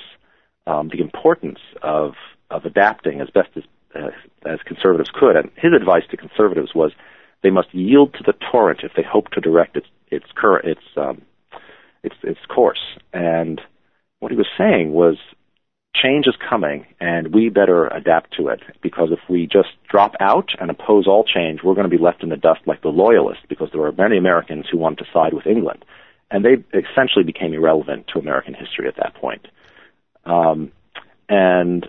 um, 0.66 0.88
the 0.88 1.00
importance 1.00 1.58
of 1.82 2.14
of 2.50 2.64
adapting 2.64 3.20
as 3.20 3.28
best 3.30 3.50
as 3.56 3.64
uh, 3.94 4.10
as 4.46 4.60
conservatives 4.64 5.10
could. 5.12 5.36
And 5.36 5.50
his 5.56 5.72
advice 5.72 6.04
to 6.10 6.16
conservatives 6.16 6.74
was 6.74 6.92
they 7.42 7.50
must 7.50 7.74
yield 7.74 8.14
to 8.14 8.22
the 8.24 8.34
torrent 8.50 8.80
if 8.82 8.92
they 8.96 9.02
hope 9.02 9.30
to 9.30 9.40
direct 9.40 9.76
its 9.76 9.86
its 10.10 10.26
current 10.34 10.66
its 10.66 10.82
um, 10.96 11.22
its 12.02 12.16
its 12.22 12.40
course. 12.48 12.98
And 13.12 13.60
what 14.20 14.32
he 14.32 14.36
was 14.36 14.48
saying 14.56 14.92
was 14.92 15.16
change 15.94 16.26
is 16.26 16.34
coming 16.48 16.86
and 17.00 17.34
we 17.34 17.48
better 17.48 17.86
adapt 17.86 18.34
to 18.36 18.48
it 18.48 18.60
because 18.82 19.08
if 19.12 19.20
we 19.28 19.46
just 19.46 19.68
drop 19.88 20.14
out 20.20 20.50
and 20.60 20.70
oppose 20.70 21.06
all 21.06 21.24
change, 21.24 21.60
we're 21.62 21.74
going 21.74 21.88
to 21.88 21.96
be 21.96 22.02
left 22.02 22.22
in 22.22 22.28
the 22.28 22.36
dust 22.36 22.60
like 22.66 22.82
the 22.82 22.88
loyalists 22.88 23.44
because 23.48 23.68
there 23.72 23.80
were 23.80 23.92
many 23.92 24.18
Americans 24.18 24.66
who 24.70 24.78
wanted 24.78 24.98
to 24.98 25.04
side 25.12 25.32
with 25.32 25.46
England. 25.46 25.84
And 26.30 26.44
they 26.44 26.56
essentially 26.76 27.24
became 27.24 27.54
irrelevant 27.54 28.08
to 28.08 28.18
American 28.18 28.54
history 28.54 28.88
at 28.88 28.96
that 28.96 29.14
point. 29.14 29.46
Um, 30.24 30.72
and 31.28 31.86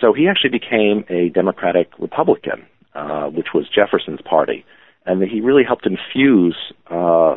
so 0.00 0.12
he 0.12 0.28
actually 0.28 0.50
became 0.50 1.04
a 1.08 1.28
Democratic 1.30 1.90
Republican, 1.98 2.66
uh, 2.94 3.28
which 3.28 3.48
was 3.54 3.66
Jefferson's 3.68 4.20
party. 4.22 4.64
And 5.06 5.22
he 5.22 5.40
really 5.40 5.64
helped 5.64 5.86
infuse 5.86 6.56
uh, 6.90 7.36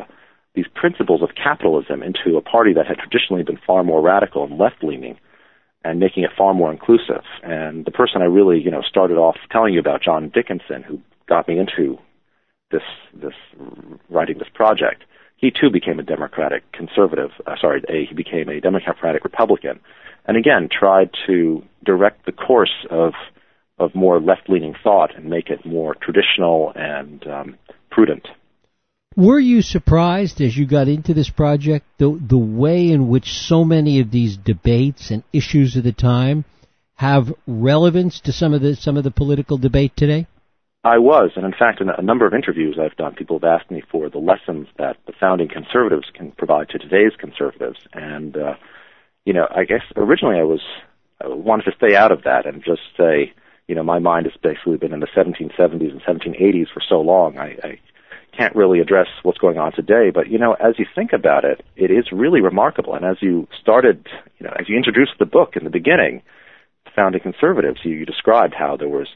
these 0.54 0.66
principles 0.74 1.22
of 1.22 1.30
capitalism 1.34 2.02
into 2.02 2.36
a 2.36 2.42
party 2.42 2.72
that 2.74 2.86
had 2.86 2.98
traditionally 2.98 3.42
been 3.42 3.58
far 3.66 3.84
more 3.84 4.00
radical 4.02 4.44
and 4.44 4.58
left 4.58 4.82
leaning 4.82 5.18
and 5.84 6.00
making 6.00 6.24
it 6.24 6.30
far 6.36 6.54
more 6.54 6.72
inclusive. 6.72 7.22
And 7.42 7.84
the 7.84 7.90
person 7.90 8.22
I 8.22 8.24
really, 8.24 8.60
you 8.60 8.70
know, 8.70 8.82
started 8.82 9.16
off 9.16 9.36
telling 9.52 9.74
you 9.74 9.80
about, 9.80 10.02
John 10.02 10.30
Dickinson, 10.34 10.82
who 10.82 11.00
got 11.28 11.46
me 11.46 11.58
into 11.58 11.98
this 12.70 12.82
this 13.14 13.34
writing 14.10 14.38
this 14.38 14.48
project, 14.52 15.04
he 15.38 15.50
too 15.50 15.70
became 15.72 15.98
a 15.98 16.02
Democratic 16.02 16.70
conservative. 16.72 17.30
Uh, 17.46 17.54
sorry, 17.60 17.82
a, 17.88 18.04
he 18.06 18.14
became 18.14 18.48
a 18.48 18.60
Democratic 18.60 19.24
Republican, 19.24 19.80
and 20.26 20.36
again 20.36 20.68
tried 20.68 21.10
to 21.26 21.62
direct 21.84 22.26
the 22.26 22.32
course 22.32 22.86
of 22.90 23.14
of 23.78 23.94
more 23.94 24.20
left 24.20 24.48
leaning 24.48 24.74
thought 24.82 25.16
and 25.16 25.24
make 25.26 25.48
it 25.48 25.64
more 25.64 25.94
traditional 25.94 26.72
and 26.74 27.24
um, 27.26 27.56
prudent. 27.90 28.26
Were 29.16 29.38
you 29.38 29.62
surprised 29.62 30.40
as 30.40 30.56
you 30.56 30.66
got 30.66 30.88
into 30.88 31.14
this 31.14 31.30
project 31.30 31.86
the 31.98 32.20
the 32.20 32.38
way 32.38 32.90
in 32.90 33.08
which 33.08 33.32
so 33.32 33.64
many 33.64 34.00
of 34.00 34.10
these 34.10 34.36
debates 34.36 35.10
and 35.10 35.22
issues 35.32 35.76
of 35.76 35.84
the 35.84 35.92
time 35.92 36.44
have 36.94 37.32
relevance 37.46 38.20
to 38.20 38.32
some 38.32 38.52
of 38.52 38.60
the 38.60 38.74
some 38.74 38.96
of 38.96 39.04
the 39.04 39.12
political 39.12 39.56
debate 39.56 39.92
today? 39.96 40.26
I 40.88 40.96
was, 40.96 41.32
and 41.36 41.44
in 41.44 41.52
fact, 41.52 41.82
in 41.82 41.90
a 41.90 42.00
number 42.00 42.26
of 42.26 42.32
interviews 42.32 42.78
I've 42.80 42.96
done, 42.96 43.14
people 43.14 43.38
have 43.38 43.44
asked 43.44 43.70
me 43.70 43.82
for 43.90 44.08
the 44.08 44.18
lessons 44.18 44.68
that 44.78 44.96
the 45.06 45.12
founding 45.20 45.48
conservatives 45.48 46.06
can 46.14 46.32
provide 46.32 46.70
to 46.70 46.78
today's 46.78 47.12
conservatives. 47.18 47.78
And 47.92 48.34
uh, 48.36 48.54
you 49.26 49.34
know, 49.34 49.46
I 49.54 49.64
guess 49.64 49.82
originally 49.96 50.38
I 50.40 50.44
was 50.44 50.62
I 51.22 51.28
wanted 51.28 51.64
to 51.64 51.76
stay 51.76 51.94
out 51.94 52.10
of 52.10 52.22
that 52.24 52.46
and 52.46 52.64
just 52.64 52.80
say, 52.96 53.34
you 53.66 53.74
know, 53.74 53.82
my 53.82 53.98
mind 53.98 54.24
has 54.26 54.40
basically 54.42 54.78
been 54.78 54.94
in 54.94 55.00
the 55.00 55.06
1770s 55.14 55.90
and 55.90 56.02
1780s 56.02 56.72
for 56.72 56.80
so 56.88 57.02
long. 57.02 57.36
I, 57.36 57.56
I 57.62 57.78
can't 58.34 58.56
really 58.56 58.80
address 58.80 59.08
what's 59.24 59.38
going 59.38 59.58
on 59.58 59.72
today. 59.72 60.10
But 60.14 60.28
you 60.28 60.38
know, 60.38 60.54
as 60.54 60.78
you 60.78 60.86
think 60.94 61.12
about 61.12 61.44
it, 61.44 61.62
it 61.76 61.90
is 61.90 62.06
really 62.10 62.40
remarkable. 62.40 62.94
And 62.94 63.04
as 63.04 63.18
you 63.20 63.46
started, 63.60 64.06
you 64.38 64.46
know, 64.46 64.54
as 64.58 64.70
you 64.70 64.76
introduced 64.76 65.18
the 65.18 65.26
book 65.26 65.54
in 65.54 65.64
the 65.64 65.70
beginning, 65.70 66.22
founding 66.96 67.20
conservatives, 67.20 67.80
you, 67.84 67.92
you 67.92 68.06
described 68.06 68.54
how 68.58 68.78
there 68.78 68.88
was 68.88 69.08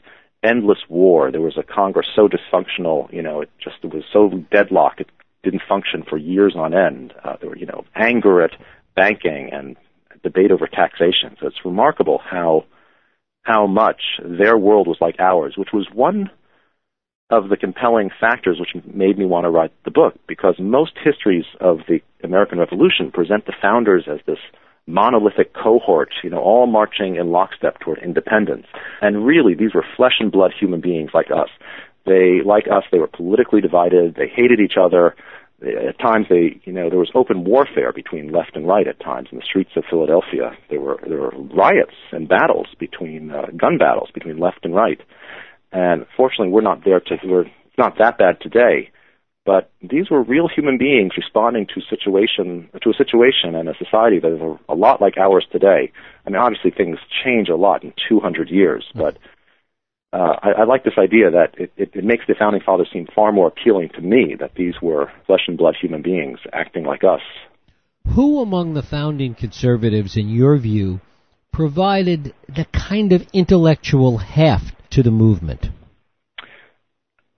endless 0.43 0.79
war. 0.89 1.31
There 1.31 1.41
was 1.41 1.57
a 1.57 1.63
Congress 1.63 2.07
so 2.15 2.27
dysfunctional, 2.27 3.11
you 3.13 3.21
know, 3.21 3.41
it 3.41 3.49
just 3.63 3.77
it 3.83 3.93
was 3.93 4.03
so 4.11 4.29
deadlocked 4.51 5.01
it 5.01 5.07
didn't 5.43 5.61
function 5.67 6.03
for 6.07 6.17
years 6.17 6.55
on 6.55 6.73
end. 6.73 7.13
Uh, 7.23 7.35
there 7.39 7.49
were, 7.49 7.57
you 7.57 7.65
know, 7.65 7.83
anger 7.95 8.41
at 8.41 8.51
banking 8.95 9.49
and 9.51 9.75
debate 10.23 10.51
over 10.51 10.67
taxation. 10.67 11.35
So 11.39 11.47
it's 11.47 11.65
remarkable 11.65 12.19
how 12.23 12.65
how 13.43 13.67
much 13.67 14.01
their 14.23 14.57
world 14.57 14.87
was 14.87 14.97
like 15.01 15.19
ours, 15.19 15.55
which 15.57 15.73
was 15.73 15.85
one 15.93 16.31
of 17.29 17.49
the 17.49 17.57
compelling 17.57 18.09
factors 18.19 18.57
which 18.59 18.83
made 18.85 19.17
me 19.17 19.25
want 19.25 19.43
to 19.43 19.49
write 19.49 19.73
the 19.83 19.91
book 19.91 20.13
because 20.27 20.55
most 20.59 20.93
histories 21.03 21.45
of 21.59 21.79
the 21.89 21.99
American 22.23 22.59
Revolution 22.59 23.11
present 23.11 23.45
the 23.45 23.53
founders 23.61 24.05
as 24.07 24.19
this 24.25 24.37
monolithic 24.85 25.53
cohorts, 25.53 26.13
you 26.23 26.29
know, 26.29 26.39
all 26.39 26.67
marching 26.67 27.15
in 27.15 27.31
lockstep 27.31 27.79
toward 27.79 27.99
independence. 27.99 28.65
And 29.01 29.25
really, 29.25 29.55
these 29.55 29.73
were 29.73 29.85
flesh 29.95 30.15
and 30.19 30.31
blood 30.31 30.51
human 30.57 30.81
beings 30.81 31.11
like 31.13 31.31
us. 31.31 31.49
They, 32.05 32.41
like 32.45 32.65
us, 32.67 32.83
they 32.91 32.99
were 32.99 33.07
politically 33.07 33.61
divided. 33.61 34.15
They 34.15 34.27
hated 34.27 34.59
each 34.59 34.75
other. 34.79 35.15
At 35.61 35.97
times, 35.97 36.25
they, 36.29 36.59
you 36.65 36.73
know, 36.73 36.89
there 36.89 36.99
was 36.99 37.11
open 37.15 37.45
warfare 37.45 37.93
between 37.93 38.33
left 38.33 38.55
and 38.55 38.67
right. 38.67 38.85
At 38.85 38.99
times, 38.99 39.29
in 39.31 39.37
the 39.37 39.45
streets 39.45 39.71
of 39.77 39.85
Philadelphia, 39.89 40.51
there 40.69 40.81
were 40.81 40.99
there 41.07 41.21
were 41.21 41.31
riots 41.55 41.95
and 42.11 42.27
battles 42.27 42.67
between 42.77 43.31
uh, 43.31 43.45
gun 43.55 43.77
battles 43.77 44.09
between 44.13 44.39
left 44.39 44.65
and 44.65 44.75
right. 44.75 44.99
And 45.71 46.05
fortunately, 46.17 46.49
we're 46.49 46.61
not 46.61 46.83
there 46.83 46.99
to. 46.99 47.17
We're 47.23 47.45
not 47.77 47.97
that 47.99 48.17
bad 48.17 48.41
today. 48.41 48.91
But 49.45 49.69
these 49.81 50.09
were 50.09 50.23
real 50.23 50.47
human 50.47 50.77
beings 50.77 51.13
responding 51.17 51.67
to 51.75 51.81
situation 51.89 52.69
to 52.81 52.89
a 52.91 52.93
situation 52.93 53.55
and 53.55 53.67
a 53.67 53.75
society 53.77 54.19
that 54.19 54.33
is 54.33 54.41
a, 54.41 54.57
a 54.69 54.75
lot 54.75 55.01
like 55.01 55.17
ours 55.17 55.45
today. 55.51 55.91
I 56.25 56.29
mean, 56.29 56.41
obviously 56.41 56.71
things 56.71 56.97
change 57.23 57.49
a 57.49 57.55
lot 57.55 57.83
in 57.83 57.93
200 58.07 58.49
years, 58.49 58.85
hmm. 58.93 58.99
but 58.99 59.17
uh, 60.13 60.37
I, 60.41 60.51
I 60.59 60.63
like 60.63 60.83
this 60.83 60.97
idea 60.97 61.31
that 61.31 61.55
it, 61.57 61.71
it, 61.75 61.91
it 61.95 62.03
makes 62.03 62.25
the 62.27 62.35
founding 62.37 62.61
fathers 62.61 62.87
seem 62.93 63.07
far 63.13 63.31
more 63.31 63.47
appealing 63.47 63.89
to 63.95 64.01
me 64.01 64.35
that 64.39 64.53
these 64.55 64.75
were 64.81 65.11
flesh 65.25 65.41
and 65.47 65.57
blood 65.57 65.75
human 65.79 66.03
beings 66.03 66.39
acting 66.53 66.85
like 66.85 67.03
us. 67.03 67.21
Who 68.15 68.41
among 68.41 68.75
the 68.75 68.83
founding 68.83 69.33
conservatives, 69.33 70.15
in 70.15 70.29
your 70.29 70.57
view, 70.57 71.01
provided 71.51 72.33
the 72.47 72.65
kind 72.65 73.11
of 73.11 73.27
intellectual 73.33 74.19
heft 74.19 74.75
to 74.91 75.03
the 75.03 75.11
movement? 75.11 75.69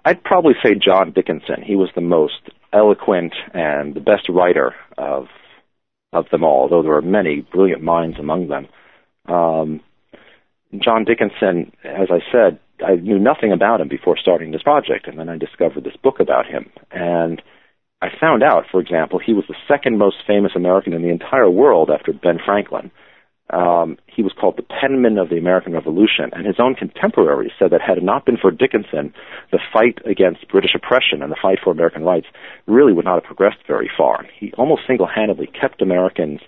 I'd 0.06 0.24
probably 0.24 0.54
say 0.64 0.76
John 0.76 1.12
Dickinson. 1.12 1.64
He 1.64 1.76
was 1.76 1.90
the 1.96 2.02
most 2.02 2.50
eloquent 2.72 3.34
and 3.54 3.96
the 3.96 4.00
best 4.00 4.30
writer 4.30 4.76
of 4.98 5.26
of 6.14 6.30
them 6.32 6.44
all, 6.46 6.70
though 6.70 6.82
there 6.82 6.92
were 6.92 7.02
many 7.02 7.42
brilliant 7.42 7.82
minds 7.82 8.18
among 8.18 8.48
them. 8.48 8.68
Um, 9.28 9.82
John 10.80 11.04
Dickinson, 11.04 11.74
as 11.84 12.08
I 12.10 12.20
said, 12.32 12.60
I 12.86 12.96
knew 12.96 13.20
nothing 13.20 13.52
about 13.52 13.82
him 13.82 13.90
before 13.90 14.16
starting 14.18 14.52
this 14.52 14.64
project, 14.64 15.08
and 15.08 15.20
then 15.20 15.28
I 15.28 15.38
discovered 15.38 15.84
this 15.84 15.98
book 16.02 16.22
about 16.22 16.46
him. 16.46 16.70
And 16.92 17.42
I 18.02 18.08
found 18.18 18.44
out, 18.44 18.66
for 18.72 18.80
example, 18.80 19.20
he 19.20 19.34
was 19.34 19.46
the 19.50 19.56
second 19.68 19.98
most 19.98 20.18
famous 20.26 20.54
American 20.56 20.94
in 20.94 21.02
the 21.02 21.10
entire 21.10 21.50
world 21.50 21.90
after 21.90 22.14
Ben 22.14 22.40
Franklin 22.46 22.92
um, 23.52 23.98
he 24.08 24.24
was 24.24 24.34
called 24.34 24.58
the 24.58 24.64
penman 24.64 25.18
of 25.18 25.30
the 25.30 25.38
American 25.38 25.74
Revolution, 25.74 26.32
and 26.34 26.46
his 26.46 26.56
own 26.60 26.74
contemporaries 26.74 27.52
said 27.60 27.72
that 27.72 27.82
had 27.82 27.98
it 27.98 28.04
not 28.04 28.26
been 28.26 28.38
for 28.38 28.50
Dickinson, 28.50 29.14
the 29.52 29.60
fight 29.72 30.00
against 30.06 30.48
British 30.48 30.74
oppression 30.74 31.22
and 31.22 31.32
the 31.32 31.38
fight 31.40 31.60
for 31.64 31.72
American 31.72 32.04
rights 32.04 32.28
really 32.66 32.92
would 32.92 33.06
not 33.06 33.16
have 33.16 33.24
progressed 33.24 33.60
very 33.68 33.90
far. 33.96 34.26
He 34.40 34.52
almost 34.58 34.82
single-handedly 34.88 35.48
kept 35.48 35.82
Americans 35.82 36.42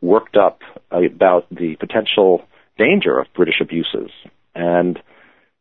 worked 0.00 0.36
up 0.36 0.60
about 0.90 1.46
the 1.50 1.76
potential 1.76 2.44
danger 2.78 3.18
of 3.18 3.26
British 3.34 3.60
abuses, 3.60 4.10
and 4.54 5.00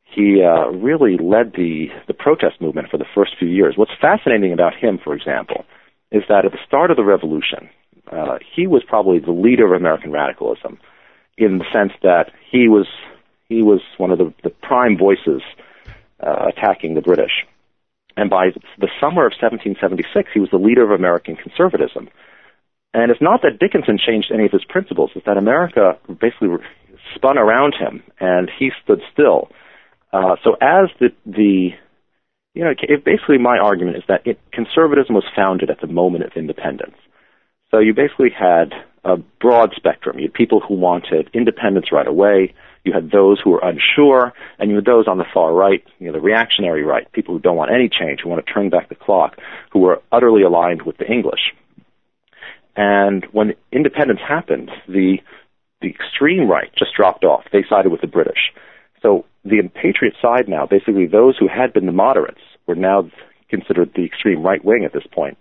he 0.04 0.44
uh, 0.44 0.68
really 0.68 1.18
led 1.18 1.54
the 1.54 1.88
the 2.08 2.14
protest 2.14 2.62
movement 2.62 2.90
for 2.90 2.98
the 2.98 3.06
first 3.16 3.36
few 3.40 3.48
years. 3.48 3.76
What's 3.76 3.92
fascinating 4.00 4.54
about 4.54 4.76
him, 4.76 5.00
for 5.04 5.16
example, 5.16 5.66
is 6.12 6.24
that 6.30 6.46
at 6.46 6.52
the 6.52 6.60
start 6.68 6.92
of 6.92 6.98
the 6.98 7.04
revolution, 7.04 7.70
uh, 8.12 8.38
he 8.56 8.68
was 8.68 8.84
probably 8.88 9.20
the 9.20 9.32
leader 9.32 9.66
of 9.66 9.80
American 9.80 10.12
radicalism 10.12 10.80
in 11.38 11.58
the 11.58 11.66
sense 11.72 11.94
that 12.02 12.32
he 12.52 12.68
was 12.68 12.88
he 13.50 13.62
was 13.62 13.82
one 13.98 14.12
of 14.12 14.18
the, 14.18 14.34
the 14.44 14.50
prime 14.50 14.98
voices 14.98 15.42
uh, 16.20 16.48
attacking 16.48 16.96
the 16.96 17.02
British. 17.02 17.46
And 18.16 18.30
by 18.30 18.50
the 18.78 18.90
summer 19.00 19.26
of 19.26 19.34
1776, 19.34 20.30
he 20.34 20.40
was 20.40 20.50
the 20.50 20.58
leader 20.58 20.84
of 20.84 20.92
American 20.92 21.36
conservatism. 21.36 22.10
And 22.94 23.12
it's 23.12 23.22
not 23.22 23.42
that 23.42 23.60
Dickinson 23.60 23.98
changed 23.98 24.32
any 24.32 24.46
of 24.46 24.52
his 24.52 24.64
principles; 24.64 25.12
it's 25.16 25.26
that 25.26 25.38
America 25.38 25.98
basically 26.08 26.50
spun 27.16 27.38
around 27.38 27.74
him, 27.74 28.04
and 28.20 28.52
he 28.60 28.72
stood 28.84 29.02
still. 29.12 29.50
Uh, 30.12 30.36
so 30.44 30.56
as 30.62 30.90
the 31.00 31.10
the 31.26 31.72
you 32.54 32.64
know, 32.64 32.74
basically 33.04 33.40
my 33.40 33.58
argument 33.58 33.98
is 33.98 34.04
that 34.08 34.28
it, 34.28 34.40
conservatism 34.52 35.16
was 35.16 35.24
founded 35.36 35.72
at 35.72 35.82
the 35.82 35.88
moment 35.88 36.24
of 36.24 36.34
independence. 36.36 36.96
So 37.74 37.80
you 37.80 37.96
basically 37.96 38.30
had 38.30 38.72
a 39.04 39.18
broad 39.42 39.74
spectrum. 39.76 40.20
You 40.20 40.26
had 40.26 40.34
people 40.34 40.60
who 40.60 40.76
wanted 40.76 41.28
independence 41.34 41.88
right 41.92 42.06
away. 42.06 42.54
You 42.84 42.94
had 42.94 43.10
those 43.10 43.42
who 43.44 43.50
were 43.50 43.62
unsure, 43.64 44.32
and 44.60 44.70
you 44.70 44.76
had 44.76 44.86
those 44.86 45.08
on 45.08 45.18
the 45.18 45.26
far 45.34 45.52
right, 45.52 45.84
you 45.98 46.06
know, 46.06 46.14
the 46.14 46.22
reactionary 46.22 46.84
right, 46.84 47.12
people 47.14 47.34
who 47.34 47.40
don't 47.40 47.56
want 47.56 47.72
any 47.72 47.90
change, 47.90 48.20
who 48.22 48.30
want 48.30 48.46
to 48.46 48.54
turn 48.54 48.70
back 48.70 48.90
the 48.90 48.96
clock, 48.96 49.40
who 49.72 49.80
were 49.80 50.04
utterly 50.12 50.44
aligned 50.44 50.84
with 50.84 50.98
the 50.98 51.12
English. 51.12 51.40
And 52.76 53.26
when 53.32 53.56
independence 53.72 54.20
happened, 54.28 54.70
the 54.88 55.18
the 55.82 55.90
extreme 55.90 56.48
right 56.48 56.72
just 56.78 56.94
dropped 56.96 57.24
off. 57.24 57.46
They 57.52 57.66
sided 57.68 57.92
with 57.92 58.02
the 58.02 58.08
British. 58.08 58.54
So 59.02 59.26
the 59.44 59.68
patriot 59.74 60.14
side 60.22 60.48
now, 60.48 60.68
basically 60.68 61.08
those 61.08 61.38
who 61.38 61.48
had 61.48 61.74
been 61.74 61.88
the 61.88 61.92
moderates, 61.92 62.40
were 62.68 62.76
now 62.76 63.10
considered 63.50 63.92
the 63.96 64.06
extreme 64.06 64.44
right 64.44 64.64
wing 64.64 64.86
at 64.86 64.94
this 64.94 65.08
point. 65.12 65.38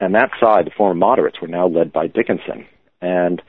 And 0.00 0.14
that 0.14 0.30
side, 0.40 0.66
the 0.66 0.70
former 0.76 0.94
moderates, 0.94 1.40
were 1.40 1.48
now 1.48 1.66
led 1.66 1.92
by 1.92 2.06
Dickinson. 2.06 2.66
And 3.00 3.42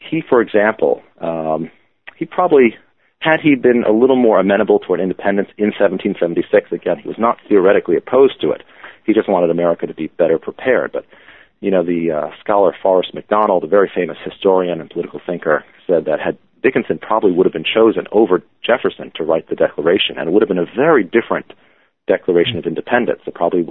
he, 0.00 0.22
for 0.28 0.40
example, 0.40 1.02
um, 1.20 1.70
he 2.16 2.24
probably, 2.24 2.76
had 3.20 3.40
he 3.40 3.54
been 3.54 3.84
a 3.84 3.92
little 3.92 4.16
more 4.16 4.40
amenable 4.40 4.80
toward 4.80 5.00
independence 5.00 5.48
in 5.56 5.66
1776, 5.66 6.72
again, 6.72 6.98
he 6.98 7.08
was 7.08 7.18
not 7.18 7.38
theoretically 7.48 7.96
opposed 7.96 8.40
to 8.40 8.50
it. 8.50 8.62
He 9.04 9.12
just 9.12 9.28
wanted 9.28 9.50
America 9.50 9.86
to 9.86 9.94
be 9.94 10.08
better 10.08 10.38
prepared. 10.38 10.92
But, 10.92 11.04
you 11.60 11.70
know, 11.70 11.84
the 11.84 12.10
uh, 12.10 12.30
scholar 12.40 12.74
Forrest 12.82 13.14
McDonald, 13.14 13.64
a 13.64 13.68
very 13.68 13.90
famous 13.94 14.18
historian 14.24 14.80
and 14.80 14.90
political 14.90 15.20
thinker, 15.24 15.64
said 15.86 16.04
that 16.06 16.20
had 16.20 16.38
Dickinson 16.62 16.98
probably 16.98 17.32
would 17.32 17.46
have 17.46 17.52
been 17.52 17.64
chosen 17.64 18.06
over 18.10 18.42
Jefferson 18.66 19.12
to 19.14 19.22
write 19.22 19.48
the 19.48 19.54
Declaration, 19.54 20.18
and 20.18 20.28
it 20.28 20.32
would 20.32 20.42
have 20.42 20.48
been 20.48 20.58
a 20.58 20.66
very 20.76 21.04
different 21.04 21.52
Declaration 22.08 22.56
of 22.56 22.64
Independence. 22.64 23.20
It 23.26 23.34
probably, 23.34 23.66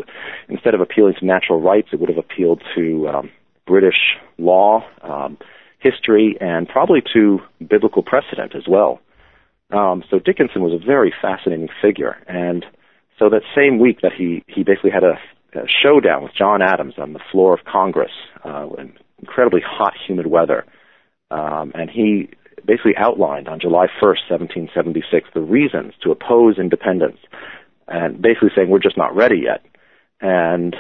instead 0.48 0.74
of 0.74 0.82
appealing 0.82 1.16
to 1.20 1.26
natural 1.26 1.60
rights, 1.60 1.90
it 1.92 2.00
would 2.00 2.10
have 2.10 2.18
appealed 2.18 2.62
to 2.76 3.08
um, 3.10 3.32
British 3.66 4.18
law, 4.38 4.86
um, 5.02 5.38
history, 5.80 6.38
and 6.40 6.68
probably 6.68 7.02
to 7.14 7.40
biblical 7.68 8.04
precedent 8.04 8.56
as 8.56 8.64
well. 8.68 9.00
Um, 9.72 10.04
so 10.10 10.20
Dickinson 10.20 10.62
was 10.62 10.72
a 10.72 10.86
very 10.86 11.14
fascinating 11.22 11.68
figure, 11.82 12.16
and 12.28 12.66
so 13.20 13.30
that 13.30 13.42
same 13.56 13.80
week 13.80 14.00
that 14.02 14.14
he 14.18 14.44
he 14.48 14.64
basically 14.64 14.92
had 14.92 15.04
a, 15.04 15.20
a 15.60 15.68
showdown 15.68 16.24
with 16.24 16.32
John 16.34 16.62
Adams 16.62 16.94
on 16.98 17.12
the 17.12 17.20
floor 17.32 17.54
of 17.54 17.66
Congress 17.66 18.12
uh, 18.46 18.68
in 18.78 18.94
incredibly 19.20 19.62
hot, 19.66 19.94
humid 20.08 20.28
weather, 20.28 20.66
um, 21.32 21.74
and 21.76 21.90
he 21.90 22.30
basically 22.66 22.96
outlined 22.98 23.48
on 23.48 23.60
July 23.60 23.88
1st, 24.02 24.30
1776, 24.30 25.30
the 25.34 25.42
reasons 25.42 25.94
to 26.04 26.12
oppose 26.12 26.58
independence 26.58 27.18
and 27.88 28.22
basically 28.22 28.50
saying 28.56 28.70
we're 28.70 28.80
just 28.80 28.98
not 28.98 29.16
ready 29.16 29.38
yet. 29.44 29.66
And 30.22 30.76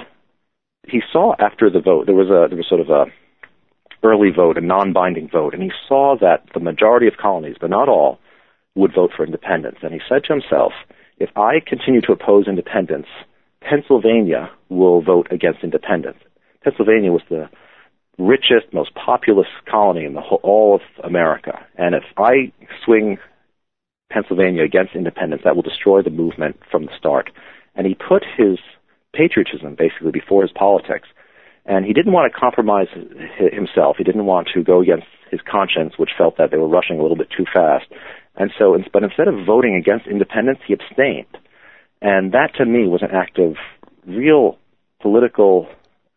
he 0.87 1.01
saw 1.11 1.35
after 1.39 1.69
the 1.69 1.81
vote 1.81 2.05
there 2.05 2.15
was 2.15 2.27
a 2.27 2.47
there 2.49 2.57
was 2.57 2.67
sort 2.67 2.81
of 2.81 2.89
a 2.89 3.05
early 4.03 4.29
vote, 4.29 4.57
a 4.57 4.61
non-binding 4.61 5.29
vote, 5.29 5.53
and 5.53 5.63
he 5.63 5.71
saw 5.87 6.15
that 6.21 6.43
the 6.53 6.59
majority 6.59 7.07
of 7.07 7.17
colonies, 7.17 7.55
but 7.59 7.69
not 7.69 7.89
all, 7.89 8.19
would 8.75 8.93
vote 8.93 9.11
for 9.15 9.25
independence. 9.25 9.77
And 9.81 9.91
he 9.91 9.99
said 10.07 10.23
to 10.25 10.33
himself, 10.33 10.71
if 11.17 11.29
I 11.35 11.59
continue 11.65 12.01
to 12.01 12.11
oppose 12.11 12.47
independence, 12.47 13.07
Pennsylvania 13.61 14.51
will 14.69 15.01
vote 15.01 15.27
against 15.31 15.63
independence. 15.63 16.19
Pennsylvania 16.63 17.11
was 17.11 17.23
the 17.29 17.49
richest, 18.19 18.71
most 18.71 18.93
populous 18.93 19.47
colony 19.69 20.05
in 20.05 20.13
the 20.13 20.21
whole, 20.21 20.39
all 20.43 20.75
of 20.75 20.81
America. 21.03 21.59
And 21.75 21.95
if 21.95 22.03
I 22.17 22.51
swing 22.85 23.17
Pennsylvania 24.11 24.63
against 24.63 24.95
independence 24.95 25.41
that 25.43 25.55
will 25.55 25.63
destroy 25.63 26.01
the 26.01 26.09
movement 26.09 26.57
from 26.69 26.85
the 26.85 26.91
start. 26.97 27.29
And 27.75 27.85
he 27.85 27.95
put 27.95 28.23
his 28.37 28.57
patriotism 29.13 29.75
basically 29.75 30.11
before 30.11 30.41
his 30.41 30.51
politics. 30.51 31.07
And 31.65 31.85
he 31.85 31.93
didn't 31.93 32.13
want 32.13 32.31
to 32.31 32.39
compromise 32.39 32.87
himself. 33.51 33.97
He 33.97 34.03
didn't 34.03 34.25
want 34.25 34.47
to 34.53 34.63
go 34.63 34.81
against 34.81 35.07
his 35.29 35.41
conscience, 35.41 35.93
which 35.97 36.11
felt 36.17 36.37
that 36.37 36.51
they 36.51 36.57
were 36.57 36.67
rushing 36.67 36.99
a 36.99 37.01
little 37.01 37.17
bit 37.17 37.29
too 37.35 37.45
fast. 37.53 37.85
And 38.35 38.51
so, 38.57 38.77
but 38.93 39.03
instead 39.03 39.27
of 39.27 39.45
voting 39.45 39.75
against 39.75 40.07
independence, 40.07 40.59
he 40.65 40.73
abstained. 40.73 41.37
And 42.01 42.31
that 42.31 42.53
to 42.57 42.65
me 42.65 42.87
was 42.87 43.01
an 43.01 43.11
act 43.11 43.39
of 43.39 43.55
real 44.05 44.57
political 45.01 45.67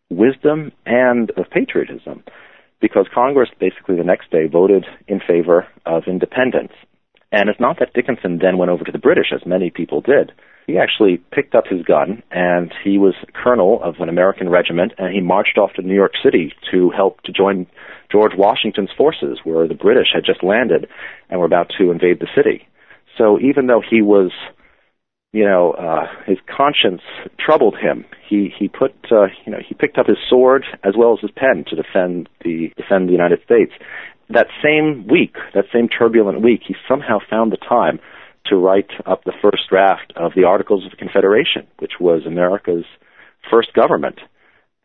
wisdom 0.09 0.71
and 0.85 1.31
of 1.31 1.49
patriotism 1.49 2.23
because 2.79 3.07
Congress 3.13 3.49
basically 3.59 3.95
the 3.95 4.03
next 4.03 4.31
day 4.31 4.47
voted 4.47 4.85
in 5.07 5.19
favor 5.19 5.67
of 5.85 6.03
independence. 6.07 6.73
And 7.31 7.49
it's 7.49 7.59
not 7.59 7.79
that 7.79 7.93
Dickinson 7.93 8.39
then 8.41 8.57
went 8.57 8.71
over 8.71 8.83
to 8.83 8.91
the 8.91 8.99
British, 8.99 9.27
as 9.33 9.45
many 9.45 9.69
people 9.69 10.01
did. 10.01 10.33
he 10.67 10.77
actually 10.77 11.17
picked 11.31 11.55
up 11.55 11.65
his 11.69 11.81
gun 11.83 12.21
and 12.29 12.73
he 12.83 12.97
was 12.97 13.13
colonel 13.33 13.81
of 13.83 13.95
an 13.99 14.09
American 14.09 14.49
regiment 14.49 14.93
and 14.97 15.13
he 15.13 15.21
marched 15.21 15.57
off 15.57 15.73
to 15.75 15.81
New 15.81 15.95
York 15.95 16.13
City 16.23 16.53
to 16.71 16.89
help 16.89 17.21
to 17.23 17.31
join 17.31 17.67
George 18.11 18.33
Washington's 18.37 18.91
forces 18.97 19.39
where 19.43 19.67
the 19.67 19.73
British 19.73 20.07
had 20.13 20.25
just 20.25 20.43
landed 20.43 20.87
and 21.29 21.39
were 21.39 21.45
about 21.45 21.71
to 21.79 21.91
invade 21.91 22.19
the 22.19 22.27
city. 22.35 22.67
So 23.17 23.39
even 23.39 23.67
though 23.67 23.81
he 23.87 24.01
was 24.01 24.31
you 25.33 25.45
know, 25.45 25.71
uh, 25.71 26.07
his 26.25 26.37
conscience 26.45 27.01
troubled 27.39 27.75
him. 27.81 28.03
He 28.27 28.53
he 28.57 28.67
put 28.67 28.93
uh, 29.11 29.27
you 29.45 29.51
know 29.51 29.59
he 29.65 29.73
picked 29.73 29.97
up 29.97 30.07
his 30.07 30.17
sword 30.29 30.65
as 30.83 30.93
well 30.97 31.13
as 31.13 31.19
his 31.21 31.31
pen 31.31 31.63
to 31.69 31.75
defend 31.75 32.27
the 32.43 32.71
defend 32.75 33.07
the 33.07 33.13
United 33.13 33.39
States. 33.45 33.71
That 34.33 34.47
same 34.63 35.07
week, 35.07 35.35
that 35.53 35.65
same 35.73 35.89
turbulent 35.89 36.41
week, 36.41 36.61
he 36.67 36.75
somehow 36.87 37.19
found 37.29 37.51
the 37.51 37.57
time 37.57 37.99
to 38.45 38.55
write 38.55 38.89
up 39.05 39.23
the 39.23 39.33
first 39.41 39.69
draft 39.69 40.13
of 40.15 40.33
the 40.35 40.45
Articles 40.45 40.85
of 40.85 40.91
the 40.91 40.97
Confederation, 40.97 41.67
which 41.79 41.93
was 41.99 42.25
America's 42.25 42.85
first 43.49 43.73
government. 43.73 44.19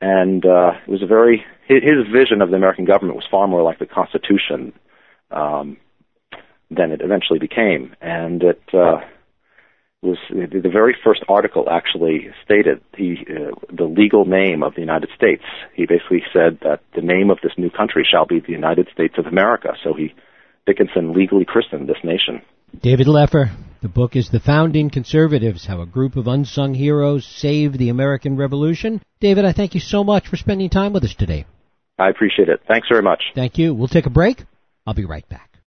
And 0.00 0.44
uh, 0.44 0.72
it 0.86 0.90
was 0.90 1.02
a 1.02 1.06
very 1.06 1.44
his, 1.66 1.80
vision 2.12 2.42
of 2.42 2.50
the 2.50 2.56
American 2.56 2.84
government 2.84 3.16
was 3.16 3.26
far 3.30 3.48
more 3.48 3.62
like 3.62 3.78
the 3.78 3.86
Constitution 3.86 4.72
um, 5.30 5.78
than 6.70 6.92
it 6.92 7.00
eventually 7.00 7.38
became, 7.38 7.94
and 8.00 8.42
it. 8.42 8.62
Uh, 8.72 9.00
was 10.02 10.18
the 10.30 10.70
very 10.70 10.94
first 11.02 11.22
article 11.28 11.68
actually 11.70 12.28
stated 12.44 12.80
the 12.96 13.16
uh, 13.28 13.74
the 13.74 13.84
legal 13.84 14.24
name 14.24 14.62
of 14.62 14.74
the 14.74 14.80
United 14.80 15.10
States. 15.16 15.42
He 15.74 15.86
basically 15.86 16.22
said 16.32 16.58
that 16.62 16.80
the 16.94 17.02
name 17.02 17.30
of 17.30 17.38
this 17.42 17.52
new 17.56 17.70
country 17.70 18.06
shall 18.08 18.26
be 18.26 18.40
the 18.40 18.52
United 18.52 18.88
States 18.92 19.14
of 19.18 19.26
America. 19.26 19.70
So 19.82 19.94
he 19.94 20.14
Dickinson 20.66 21.12
legally 21.14 21.44
christened 21.44 21.88
this 21.88 22.02
nation. 22.04 22.42
David 22.82 23.06
Lefer. 23.06 23.50
The 23.82 23.88
book 23.88 24.16
is 24.16 24.30
The 24.30 24.40
Founding 24.40 24.90
Conservatives 24.90 25.66
How 25.66 25.80
a 25.80 25.86
Group 25.86 26.16
of 26.16 26.26
Unsung 26.26 26.74
Heroes 26.74 27.24
Saved 27.24 27.78
the 27.78 27.90
American 27.90 28.36
Revolution. 28.36 29.00
David, 29.20 29.44
I 29.44 29.52
thank 29.52 29.74
you 29.74 29.80
so 29.80 30.02
much 30.02 30.26
for 30.26 30.36
spending 30.36 30.70
time 30.70 30.92
with 30.92 31.04
us 31.04 31.14
today. 31.14 31.44
I 31.98 32.08
appreciate 32.08 32.48
it. 32.48 32.62
Thanks 32.66 32.88
very 32.90 33.02
much. 33.02 33.22
Thank 33.34 33.58
you. 33.58 33.74
We'll 33.74 33.88
take 33.88 34.06
a 34.06 34.10
break. 34.10 34.42
I'll 34.86 34.94
be 34.94 35.04
right 35.04 35.28
back. 35.28 35.45